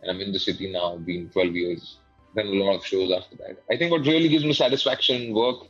And 0.00 0.10
I'm 0.10 0.20
in 0.20 0.32
the 0.32 0.38
city 0.38 0.72
now, 0.72 0.96
been 0.96 1.28
12 1.30 1.54
years, 1.54 1.98
done 2.34 2.46
a 2.46 2.50
lot 2.50 2.76
of 2.76 2.86
shows 2.86 3.12
after 3.12 3.36
that. 3.36 3.62
I 3.70 3.76
think 3.76 3.90
what 3.90 4.06
really 4.06 4.28
gives 4.28 4.44
me 4.44 4.52
satisfaction 4.52 5.20
in 5.20 5.34
work 5.34 5.66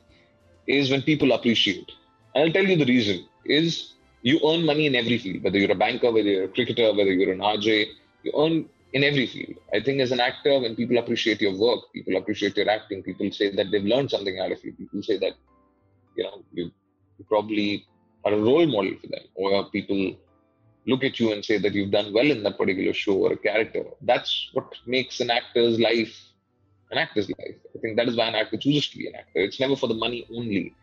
is 0.67 0.91
when 0.91 1.03
people 1.03 1.33
appreciate. 1.33 1.91
And 2.35 2.45
I'll 2.45 2.53
tell 2.53 2.65
you 2.65 2.77
the 2.77 2.87
reason 2.87 3.27
is 3.45 3.95
you 4.23 4.39
earn 4.47 4.65
money 4.65 4.87
in 4.87 4.95
every 4.95 5.19
field, 5.19 5.43
whether 5.43 5.59
you're 5.59 5.73
a 5.73 5.83
banker, 5.87 6.13
whether 6.13 6.29
you're 6.29 6.45
a 6.45 6.49
cricketer, 6.49 6.93
whether 6.93 7.13
you're 7.13 7.33
an 7.33 7.41
RJ, 7.41 7.87
you 8.23 8.33
earn 8.39 8.69
in 8.93 9.05
every 9.05 9.27
field. 9.27 9.57
I 9.75 9.81
think 9.81 10.01
as 10.01 10.13
an 10.13 10.21
actor, 10.21 10.61
when 10.61 10.77
people 10.77 10.99
appreciate 10.99 11.41
your 11.41 11.59
work, 11.59 11.81
people 11.93 12.17
appreciate 12.17 12.57
your 12.57 12.71
acting, 12.71 13.03
people 13.03 13.31
say 13.33 13.55
that 13.57 13.71
they've 13.71 13.85
learned 13.85 14.11
something 14.11 14.39
out 14.39 14.53
of 14.53 14.63
you, 14.65 14.73
people 14.73 15.03
say 15.03 15.19
that 15.19 15.33
you 16.17 16.25
know 16.25 16.45
you, 16.53 16.71
probably 17.29 17.87
are 18.25 18.33
a 18.33 18.41
role 18.41 18.67
model 18.67 18.95
for 19.01 19.07
them 19.07 19.25
or 19.37 19.71
people 19.71 20.17
look 20.87 21.05
at 21.05 21.21
you 21.21 21.33
and 21.33 21.45
say 21.45 21.57
that 21.59 21.73
you've 21.73 21.93
done 21.93 22.13
well 22.13 22.29
in 22.29 22.43
that 22.43 22.59
particular 22.59 22.93
show 22.93 23.15
or 23.15 23.33
a 23.33 23.37
character. 23.37 23.85
That's 24.01 24.51
what 24.55 24.75
makes 24.87 25.21
an 25.21 25.31
actor's 25.31 25.79
life 25.79 26.33
an 26.93 26.99
actor's 26.99 27.29
life. 27.29 27.57
I 27.75 27.79
think 27.81 27.97
that 27.97 28.09
is 28.09 28.17
why 28.17 28.27
an 28.29 28.35
actor 28.35 28.59
chooses 28.59 28.89
to 28.91 28.99
be 28.99 29.09
an 29.09 29.17
actor. 29.17 29.41
It's 29.41 29.59
never 29.59 29.75
for 29.75 29.89
the 29.89 29.95
money 29.95 30.27
only. 30.37 30.75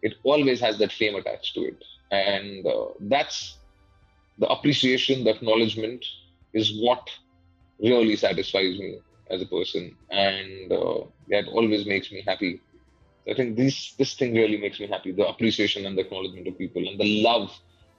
It 0.00 0.14
always 0.22 0.60
has 0.60 0.78
that 0.78 0.92
fame 0.92 1.16
attached 1.16 1.54
to 1.54 1.62
it. 1.62 1.84
And 2.12 2.64
uh, 2.64 2.86
that's 3.00 3.58
the 4.38 4.46
appreciation 4.46 5.24
the 5.24 5.30
acknowledgement 5.30 6.04
is 6.54 6.80
what 6.80 7.10
really 7.80 8.16
satisfies 8.16 8.78
me 8.78 9.00
as 9.30 9.42
a 9.42 9.46
person. 9.46 9.96
And 10.10 10.72
uh, 10.72 11.00
that 11.30 11.48
always 11.48 11.84
makes 11.84 12.12
me 12.12 12.22
happy 12.26 12.60
I 13.28 13.34
think 13.34 13.56
this 13.56 13.92
this 13.94 14.14
thing 14.14 14.34
really 14.34 14.56
makes 14.56 14.78
me 14.78 14.86
happy. 14.86 15.12
The 15.12 15.26
appreciation 15.26 15.86
and 15.86 15.96
the 15.96 16.02
acknowledgement 16.02 16.46
of 16.46 16.58
people 16.58 16.86
and 16.86 16.98
the 16.98 17.22
love. 17.22 17.50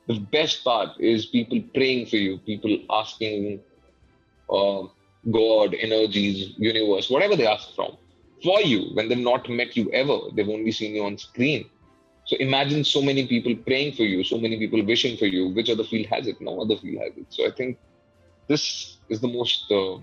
The 0.07 0.19
best 0.19 0.63
part 0.63 0.99
is 0.99 1.25
people 1.25 1.61
praying 1.73 2.05
for 2.05 2.15
you, 2.15 2.37
people 2.37 2.77
asking 2.89 3.59
uh, 4.49 4.83
God, 5.29 5.75
energies, 5.77 6.53
universe, 6.57 7.09
whatever 7.09 7.35
they 7.35 7.45
ask 7.45 7.75
from, 7.75 7.97
for 8.41 8.61
you 8.61 8.91
when 8.93 9.09
they've 9.09 9.17
not 9.17 9.49
met 9.49 9.75
you 9.75 9.91
ever. 9.91 10.17
They've 10.33 10.47
only 10.47 10.71
seen 10.71 10.95
you 10.95 11.03
on 11.03 11.17
screen. 11.17 11.69
So 12.25 12.37
imagine 12.37 12.83
so 12.83 13.01
many 13.01 13.27
people 13.27 13.55
praying 13.55 13.93
for 13.95 14.03
you, 14.03 14.23
so 14.23 14.37
many 14.37 14.57
people 14.57 14.83
wishing 14.85 15.17
for 15.17 15.25
you. 15.25 15.49
Which 15.49 15.69
other 15.69 15.83
field 15.83 16.07
has 16.07 16.27
it? 16.27 16.39
No 16.39 16.61
other 16.61 16.77
field 16.77 17.01
has 17.03 17.17
it. 17.17 17.25
So 17.29 17.45
I 17.45 17.51
think 17.51 17.77
this 18.47 18.97
is 19.09 19.19
the 19.19 19.27
most 19.27 19.69
uh, 19.71 19.97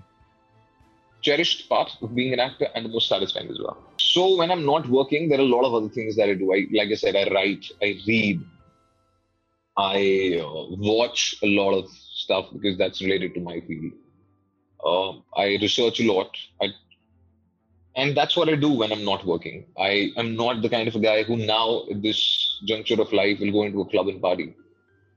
cherished 1.24 1.68
part 1.68 1.90
of 2.02 2.14
being 2.14 2.32
an 2.32 2.40
actor 2.40 2.68
and 2.74 2.84
the 2.84 2.90
most 2.90 3.08
satisfying 3.08 3.50
as 3.50 3.58
well. 3.58 3.76
So 3.98 4.37
when 4.37 4.50
I'm 4.50 4.64
not 4.64 4.88
working, 4.88 5.28
there 5.28 5.38
are 5.38 5.48
a 5.48 5.54
lot 5.56 5.64
of 5.64 5.74
other 5.74 5.88
things 5.88 6.16
that 6.16 6.28
I 6.28 6.34
do. 6.34 6.52
I, 6.52 6.66
like 6.72 6.90
I 6.90 6.94
said, 6.94 7.16
I 7.16 7.24
write, 7.32 7.64
I 7.82 7.98
read, 8.06 8.44
I 9.76 10.40
uh, 10.40 10.66
watch 10.78 11.34
a 11.42 11.46
lot 11.46 11.72
of 11.72 11.90
stuff 11.90 12.46
because 12.52 12.78
that's 12.78 13.00
related 13.02 13.34
to 13.34 13.40
my 13.40 13.60
field. 13.60 13.92
Uh, 14.84 15.12
I 15.37 15.58
research 15.60 16.00
a 16.00 16.12
lot. 16.12 16.37
I 16.62 16.68
and 17.96 18.16
that's 18.16 18.37
what 18.37 18.48
I 18.48 18.56
do 18.56 18.70
when 18.72 18.92
I'm 18.92 19.04
not 19.04 19.24
working. 19.24 19.66
I 19.78 20.10
am 20.16 20.34
not 20.34 20.62
the 20.62 20.68
kind 20.68 20.88
of 20.88 20.96
a 20.96 21.00
guy 21.00 21.22
who 21.22 21.37
now, 21.37 21.84
at 21.90 22.02
this 22.02 22.60
juncture 22.66 23.00
of 23.00 23.12
life, 23.12 23.38
will 23.40 23.52
go 23.52 23.62
into 23.62 23.82
a 23.82 23.87
club 23.87 24.08
and 24.08 24.20
party. 24.20 24.54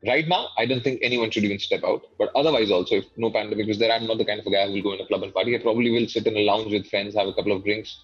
Right 0.06 0.28
now, 0.28 0.50
I 0.58 0.66
don't 0.68 0.84
think 0.84 1.00
anyone 1.02 1.32
should 1.32 1.44
even 1.44 1.58
step 1.58 1.84
out. 1.84 2.04
But 2.20 2.30
otherwise, 2.36 2.70
also, 2.70 2.96
if 2.96 3.06
no 3.18 3.32
pandemic 3.32 3.68
is 3.68 3.80
there, 3.80 3.92
I'm 3.92 4.06
not 4.06 4.20
the 4.20 4.26
kind 4.26 4.40
of 4.40 4.46
a 4.46 4.52
guy 4.52 4.68
who 4.68 4.74
will 4.74 4.84
go 4.84 4.94
in 4.94 5.02
a 5.02 5.08
club 5.08 5.24
and 5.24 5.34
party. 5.34 5.56
I 5.56 5.60
probably 5.60 5.90
will 5.90 6.08
sit 6.08 6.28
in 6.28 6.38
a 6.38 6.46
lounge 6.46 6.72
with 6.72 6.88
friends, 6.88 7.16
have 7.16 7.28
a 7.28 7.34
couple 7.34 7.52
of 7.52 7.64
drinks, 7.64 8.00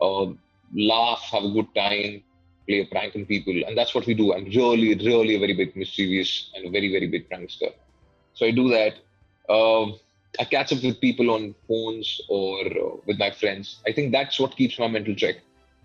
uh, 0.00 0.26
laugh, 0.74 1.20
have 1.32 1.42
a 1.42 1.50
good 1.50 1.74
time, 1.74 2.22
play 2.68 2.80
a 2.80 2.86
prank 2.86 3.16
on 3.16 3.26
people. 3.26 3.64
And 3.66 3.76
that's 3.76 3.94
what 3.94 4.06
we 4.06 4.14
do. 4.14 4.32
I'm 4.32 4.44
really, 4.44 4.94
really 4.94 5.34
a 5.34 5.38
very 5.40 5.54
big 5.54 5.74
mischievous 5.74 6.50
and 6.54 6.66
a 6.66 6.70
very, 6.70 6.92
very 6.92 7.08
big 7.08 7.28
prankster. 7.28 7.72
So 8.34 8.46
I 8.46 8.52
do 8.52 8.68
that. 8.68 8.94
Uh, 9.48 9.86
I 10.38 10.44
catch 10.44 10.72
up 10.72 10.84
with 10.84 11.00
people 11.00 11.30
on 11.30 11.54
phones 11.66 12.20
or 12.28 12.64
uh, 12.64 12.96
with 13.06 13.18
my 13.18 13.30
friends. 13.32 13.80
I 13.86 13.92
think 13.92 14.12
that's 14.12 14.38
what 14.38 14.56
keeps 14.56 14.78
my 14.78 14.86
mental 14.86 15.14
check, 15.16 15.36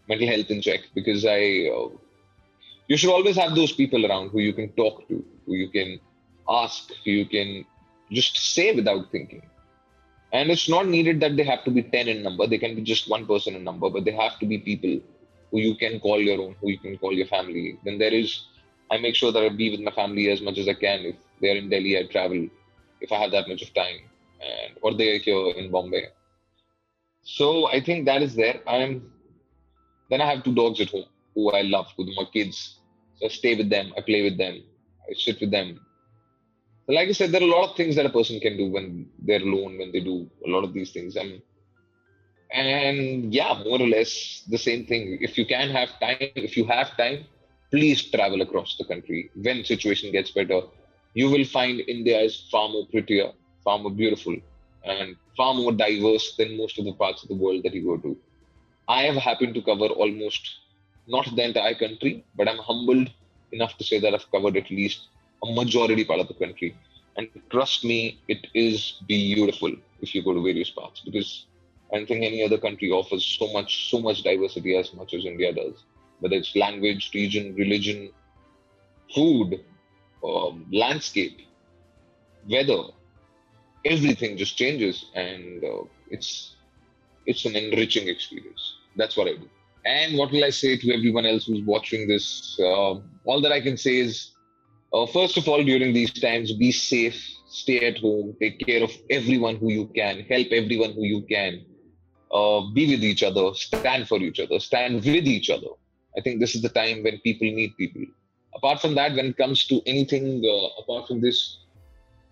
mental 0.08 0.28
health 0.28 0.52
in 0.52 0.62
check. 0.62 0.82
Because 0.93 1.26
I, 1.26 1.69
uh, 1.74 1.89
you 2.88 2.98
should 2.98 3.12
always 3.12 3.36
have 3.36 3.56
those 3.56 3.72
people 3.72 4.06
around 4.06 4.30
who 4.30 4.39
you 4.39 4.54
can 4.54 4.69
talk 4.74 5.08
to, 5.08 5.24
who 5.46 5.56
you 5.56 5.69
can 5.69 6.00
ask, 6.50 6.91
who 7.06 7.12
you 7.12 7.26
can 7.26 7.65
just 8.12 8.38
say 8.54 8.76
without 8.76 9.12
thinking. 9.12 9.41
And 10.34 10.50
it's 10.50 10.67
not 10.67 10.88
needed 10.88 11.19
that 11.22 11.38
they 11.38 11.43
have 11.43 11.63
to 11.63 11.72
be 11.72 11.84
10 11.84 12.08
in 12.08 12.24
number. 12.24 12.48
They 12.48 12.58
can 12.58 12.76
be 12.76 12.82
just 12.82 13.10
one 13.10 13.26
person 13.26 13.56
in 13.56 13.63
number, 13.63 13.89
but 13.89 14.04
they 14.04 14.12
have 14.12 14.39
to 14.39 14.46
be 14.46 14.58
people 14.58 15.00
who 15.52 15.60
you 15.60 15.76
can 15.76 16.00
call 16.00 16.19
your 16.19 16.41
own, 16.41 16.56
who 16.60 16.69
you 16.69 16.80
can 16.80 16.98
call 16.98 17.13
your 17.13 17.28
family. 17.28 17.78
Then 17.86 18.00
there 18.00 18.13
is, 18.13 18.48
I 18.89 18.98
make 18.98 19.15
sure 19.15 19.32
that 19.32 19.43
I 19.43 19.50
be 19.50 19.69
with 19.69 19.82
my 19.82 19.91
family 19.91 20.30
as 20.32 20.41
much 20.41 20.58
as 20.58 20.67
I 20.67 20.74
can. 20.74 21.02
If 21.02 21.15
they're 21.39 21.56
in 21.56 21.69
Delhi, 21.69 21.98
I 22.00 22.04
travel 22.08 22.48
if 23.00 23.12
I 23.12 23.17
have 23.17 23.32
that 23.32 23.48
much 23.48 23.62
of 23.62 23.74
time 23.74 24.00
and 24.41 24.78
or 24.82 24.93
they're 24.96 25.19
here 25.19 25.52
in 25.56 25.72
Bombay. 25.72 26.08
So 27.22 27.67
I 27.67 27.80
think 27.80 28.06
that 28.06 28.22
is 28.22 28.36
there. 28.36 28.60
I'm 28.67 29.12
then 30.10 30.19
I 30.22 30.30
have 30.30 30.43
two 30.43 30.54
dogs 30.54 30.82
at 30.82 30.89
home 30.89 31.06
who 31.36 31.52
I 31.52 31.62
love, 31.62 31.88
who 31.96 32.04
are 32.04 32.15
my 32.15 32.26
kids. 32.32 32.80
So 33.15 33.26
I 33.26 33.30
stay 33.30 33.56
with 33.56 33.69
them, 33.69 33.93
I 33.98 34.02
play 34.02 34.24
with 34.24 34.38
them, 34.38 34.63
I 35.10 35.13
sit 35.13 35.39
with 35.39 35.52
them. 35.52 35.80
So 36.86 36.93
like 36.93 37.10
I 37.10 37.12
said, 37.13 37.32
there 37.32 37.41
are 37.41 37.46
a 37.46 37.56
lot 37.56 37.69
of 37.69 37.76
things 37.78 37.96
that 37.96 38.06
a 38.06 38.10
person 38.10 38.39
can 38.39 38.58
do 38.58 38.69
when 38.69 39.10
they're 39.19 39.41
alone, 39.41 39.78
when 39.78 39.91
they 39.91 40.02
do 40.02 40.30
a 40.46 40.50
lot 40.50 40.63
of 40.63 40.74
these 40.74 40.91
things. 40.91 41.15
And 41.15 41.41
and 42.52 43.34
yeah, 43.34 43.62
more 43.65 43.82
or 43.82 43.88
less 43.88 44.43
the 44.50 44.58
same 44.58 44.86
thing. 44.86 45.17
If 45.22 45.38
you 45.38 45.46
can 45.46 45.69
have 45.69 45.89
time, 46.00 46.17
if 46.36 46.56
you 46.56 46.65
have 46.65 46.96
time, 46.98 47.26
please 47.72 48.04
travel 48.12 48.41
across 48.41 48.76
the 48.78 48.86
country. 48.86 49.32
When 49.36 49.63
situation 49.63 50.12
gets 50.12 50.32
better, 50.32 50.62
you 51.13 51.30
will 51.30 51.46
find 51.46 51.80
India 51.88 52.19
is 52.19 52.48
far 52.52 52.69
more 52.69 52.86
prettier, 52.88 53.32
far 53.63 53.80
more 53.80 53.91
beautiful 53.91 54.36
and 54.84 55.15
far 55.36 55.54
more 55.54 55.72
diverse 55.72 56.36
than 56.38 56.58
most 56.58 56.78
of 56.78 56.86
the 56.86 56.93
parts 56.93 57.24
of 57.24 57.30
the 57.30 57.36
world 57.36 57.63
that 57.63 57.74
you 57.74 57.84
go 57.84 57.98
to. 57.98 58.17
I 58.88 59.04
have 59.04 59.15
happened 59.15 59.56
to 59.56 59.62
cover 59.62 59.86
almost 59.88 60.50
not 61.07 61.35
the 61.35 61.43
entire 61.43 61.75
country, 61.75 62.23
but 62.35 62.47
I'm 62.47 62.57
humbled 62.57 63.09
enough 63.51 63.77
to 63.77 63.83
say 63.83 63.99
that 63.99 64.13
I've 64.13 64.29
covered 64.31 64.57
at 64.57 64.69
least 64.69 65.07
a 65.43 65.51
majority 65.53 66.05
part 66.05 66.19
of 66.19 66.27
the 66.27 66.33
country. 66.33 66.75
And 67.17 67.27
trust 67.51 67.83
me, 67.83 68.19
it 68.27 68.47
is 68.53 69.01
beautiful 69.07 69.71
if 70.01 70.15
you 70.15 70.23
go 70.23 70.33
to 70.33 70.41
various 70.41 70.69
parts 70.69 71.01
because 71.01 71.45
I 71.91 71.97
don't 71.97 72.07
think 72.07 72.23
any 72.23 72.43
other 72.43 72.57
country 72.57 72.89
offers 72.91 73.23
so 73.23 73.51
much, 73.53 73.91
so 73.91 73.99
much 73.99 74.23
diversity 74.23 74.75
as 74.75 74.93
much 74.93 75.13
as 75.13 75.25
India 75.25 75.53
does. 75.53 75.83
Whether 76.19 76.37
it's 76.37 76.55
language, 76.55 77.11
region, 77.13 77.53
religion, 77.55 78.09
food, 79.13 79.63
um, 80.23 80.65
landscape, 80.71 81.41
weather, 82.49 82.83
everything 83.85 84.37
just 84.37 84.57
changes 84.57 85.05
and 85.13 85.63
uh, 85.63 85.83
it's 86.09 86.55
it's 87.25 87.45
an 87.45 87.55
enriching 87.55 88.07
experience 88.07 88.75
that's 88.95 89.17
what 89.17 89.27
i 89.27 89.33
do 89.33 89.49
and 89.86 90.17
what 90.17 90.32
will 90.32 90.43
i 90.43 90.50
say 90.50 90.78
to 90.78 90.93
everyone 90.93 91.26
else 91.26 91.46
who's 91.46 91.62
watching 91.63 92.08
this? 92.08 92.58
Uh, 92.60 92.96
all 93.26 93.41
that 93.41 93.52
i 93.52 93.62
can 93.62 93.78
say 93.78 93.98
is 93.98 94.32
uh, 94.93 95.06
first 95.08 95.38
of 95.38 95.48
all 95.48 95.63
during 95.63 95.93
these 95.93 96.13
times 96.13 96.54
be 96.54 96.72
safe 96.72 97.19
stay 97.48 97.88
at 97.88 97.98
home 97.98 98.36
take 98.41 98.60
care 98.60 98.84
of 98.84 98.91
everyone 99.10 99.56
who 99.56 99.72
you 99.72 99.86
can 99.96 100.22
help 100.22 100.48
everyone 100.52 100.93
who 100.93 101.04
you 101.04 101.22
can. 101.30 101.65
Uh, 102.32 102.62
be 102.74 102.89
with 102.89 103.04
each 103.04 103.22
other 103.22 103.54
stand 103.54 104.08
for 104.08 104.17
each 104.17 104.39
other 104.39 104.60
stand 104.60 104.96
with 104.96 105.28
each 105.28 105.52
other. 105.52 105.67
I 106.17 106.22
think 106.22 106.39
this 106.39 106.56
is 106.56 106.63
the 106.63 106.69
time 106.69 107.04
when 107.04 107.19
people 107.19 107.46
need 107.46 107.78
people. 107.78 108.06
Apart 108.56 108.82
from 108.82 108.96
that 108.96 109.13
when 109.13 109.28
it 109.28 109.38
comes 109.38 109.67
to 109.67 109.82
anything 109.86 110.43
uh, 110.43 110.82
apart 110.82 111.08
from 111.08 111.22
this 111.22 111.60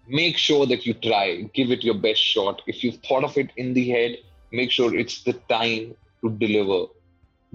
make 0.08 0.38
sure 0.38 0.66
that 0.66 0.86
you 0.86 0.94
try, 0.94 1.50
give 1.54 1.72
it 1.72 1.84
your 1.84 1.96
best 1.96 2.22
shot. 2.22 2.62
If 2.68 2.84
you've 2.84 3.02
thought 3.08 3.24
of 3.24 3.38
it 3.38 3.52
in 3.58 3.74
the 3.74 3.90
head, 3.90 4.18
make 4.52 4.72
sure 4.72 4.96
it's 4.96 5.24
the 5.24 5.34
time 5.50 5.96
to 6.24 6.30
deliver. 6.32 6.92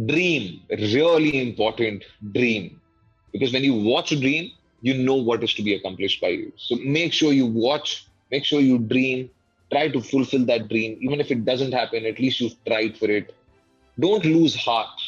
Dream, 0.05 0.61
really 0.71 1.41
important 1.41 2.05
dream. 2.33 2.81
Because 3.33 3.53
when 3.53 3.65
you 3.65 3.75
watch 3.75 4.13
a 4.13 4.21
dream, 4.21 4.53
you 4.83 4.95
know 4.95 5.15
what 5.15 5.43
is 5.43 5.55
to 5.55 5.63
be 5.63 5.75
accomplished 5.75 6.21
by 6.21 6.29
you. 6.29 6.53
So 6.57 6.77
make 6.77 7.13
sure 7.13 7.33
you 7.33 7.47
watch, 7.47 8.07
make 8.31 8.45
sure 8.45 8.61
you 8.61 8.79
dream, 8.79 9.31
try 9.71 9.89
to 9.89 10.01
fulfill 10.01 10.45
that 10.47 10.69
dream. 10.69 10.99
Even 11.01 11.21
if 11.21 11.31
it 11.31 11.45
doesn't 11.45 11.73
happen, 11.73 12.05
at 12.05 12.19
least 12.19 12.41
you've 12.41 12.63
tried 12.67 12.97
for 12.97 13.11
it. 13.11 13.35
Don't 13.99 14.25
lose 14.25 14.55
heart. 14.55 15.01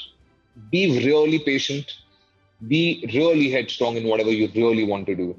Be 0.71 1.05
really 1.07 1.39
patient. 1.41 1.93
Be 2.67 3.09
really 3.15 3.51
headstrong 3.51 3.97
in 3.97 4.07
whatever 4.09 4.31
you 4.31 4.49
really 4.55 4.85
want 4.85 5.07
to 5.07 5.15
do 5.15 5.39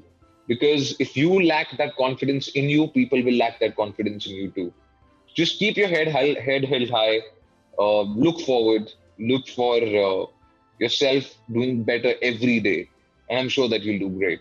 because 0.50 0.96
if 0.98 1.16
you 1.16 1.42
lack 1.46 1.76
that 1.78 1.96
confidence 1.96 2.48
in 2.60 2.68
you 2.68 2.86
people 2.94 3.22
will 3.26 3.36
lack 3.42 3.60
that 3.60 3.76
confidence 3.80 4.26
in 4.26 4.34
you 4.38 4.48
too 4.56 4.72
just 5.40 5.58
keep 5.58 5.76
your 5.76 5.88
head 5.88 6.08
high, 6.14 6.34
head 6.46 6.64
held 6.64 6.90
high 6.90 7.20
uh, 7.78 8.00
look 8.26 8.40
forward 8.40 8.90
look 9.20 9.46
for 9.48 9.76
uh, 9.76 10.26
yourself 10.78 11.24
doing 11.52 11.84
better 11.84 12.14
every 12.22 12.60
day. 12.60 12.88
And 13.28 13.38
i'm 13.38 13.48
sure 13.48 13.68
that 13.68 13.82
you'll 13.82 14.08
do 14.08 14.18
great. 14.18 14.40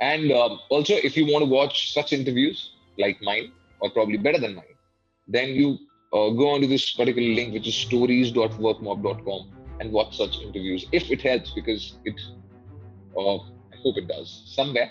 And 0.00 0.32
uh, 0.32 0.56
also 0.70 0.94
if 0.94 1.16
you 1.16 1.26
want 1.26 1.44
to 1.44 1.50
watch 1.50 1.92
such 1.92 2.12
interviews 2.12 2.70
like 2.98 3.20
mine 3.22 3.52
or 3.80 3.90
probably 3.90 4.16
better 4.16 4.38
than 4.38 4.54
mine 4.54 4.76
then 5.28 5.50
you 5.50 5.78
uh, 6.12 6.30
go 6.30 6.48
onto 6.50 6.66
this 6.66 6.92
particular 6.92 7.28
link 7.34 7.52
which 7.52 7.68
is 7.68 7.74
stories.workmob.com 7.74 9.50
and 9.80 9.92
watch 9.92 10.16
such 10.16 10.38
interviews 10.40 10.86
if 10.92 11.10
it 11.10 11.20
helps 11.20 11.52
because 11.52 11.98
it 12.04 12.20
uh, 13.16 13.36
i 13.36 13.76
hope 13.82 13.96
it 13.96 14.08
does. 14.08 14.42
Somewhere 14.46 14.90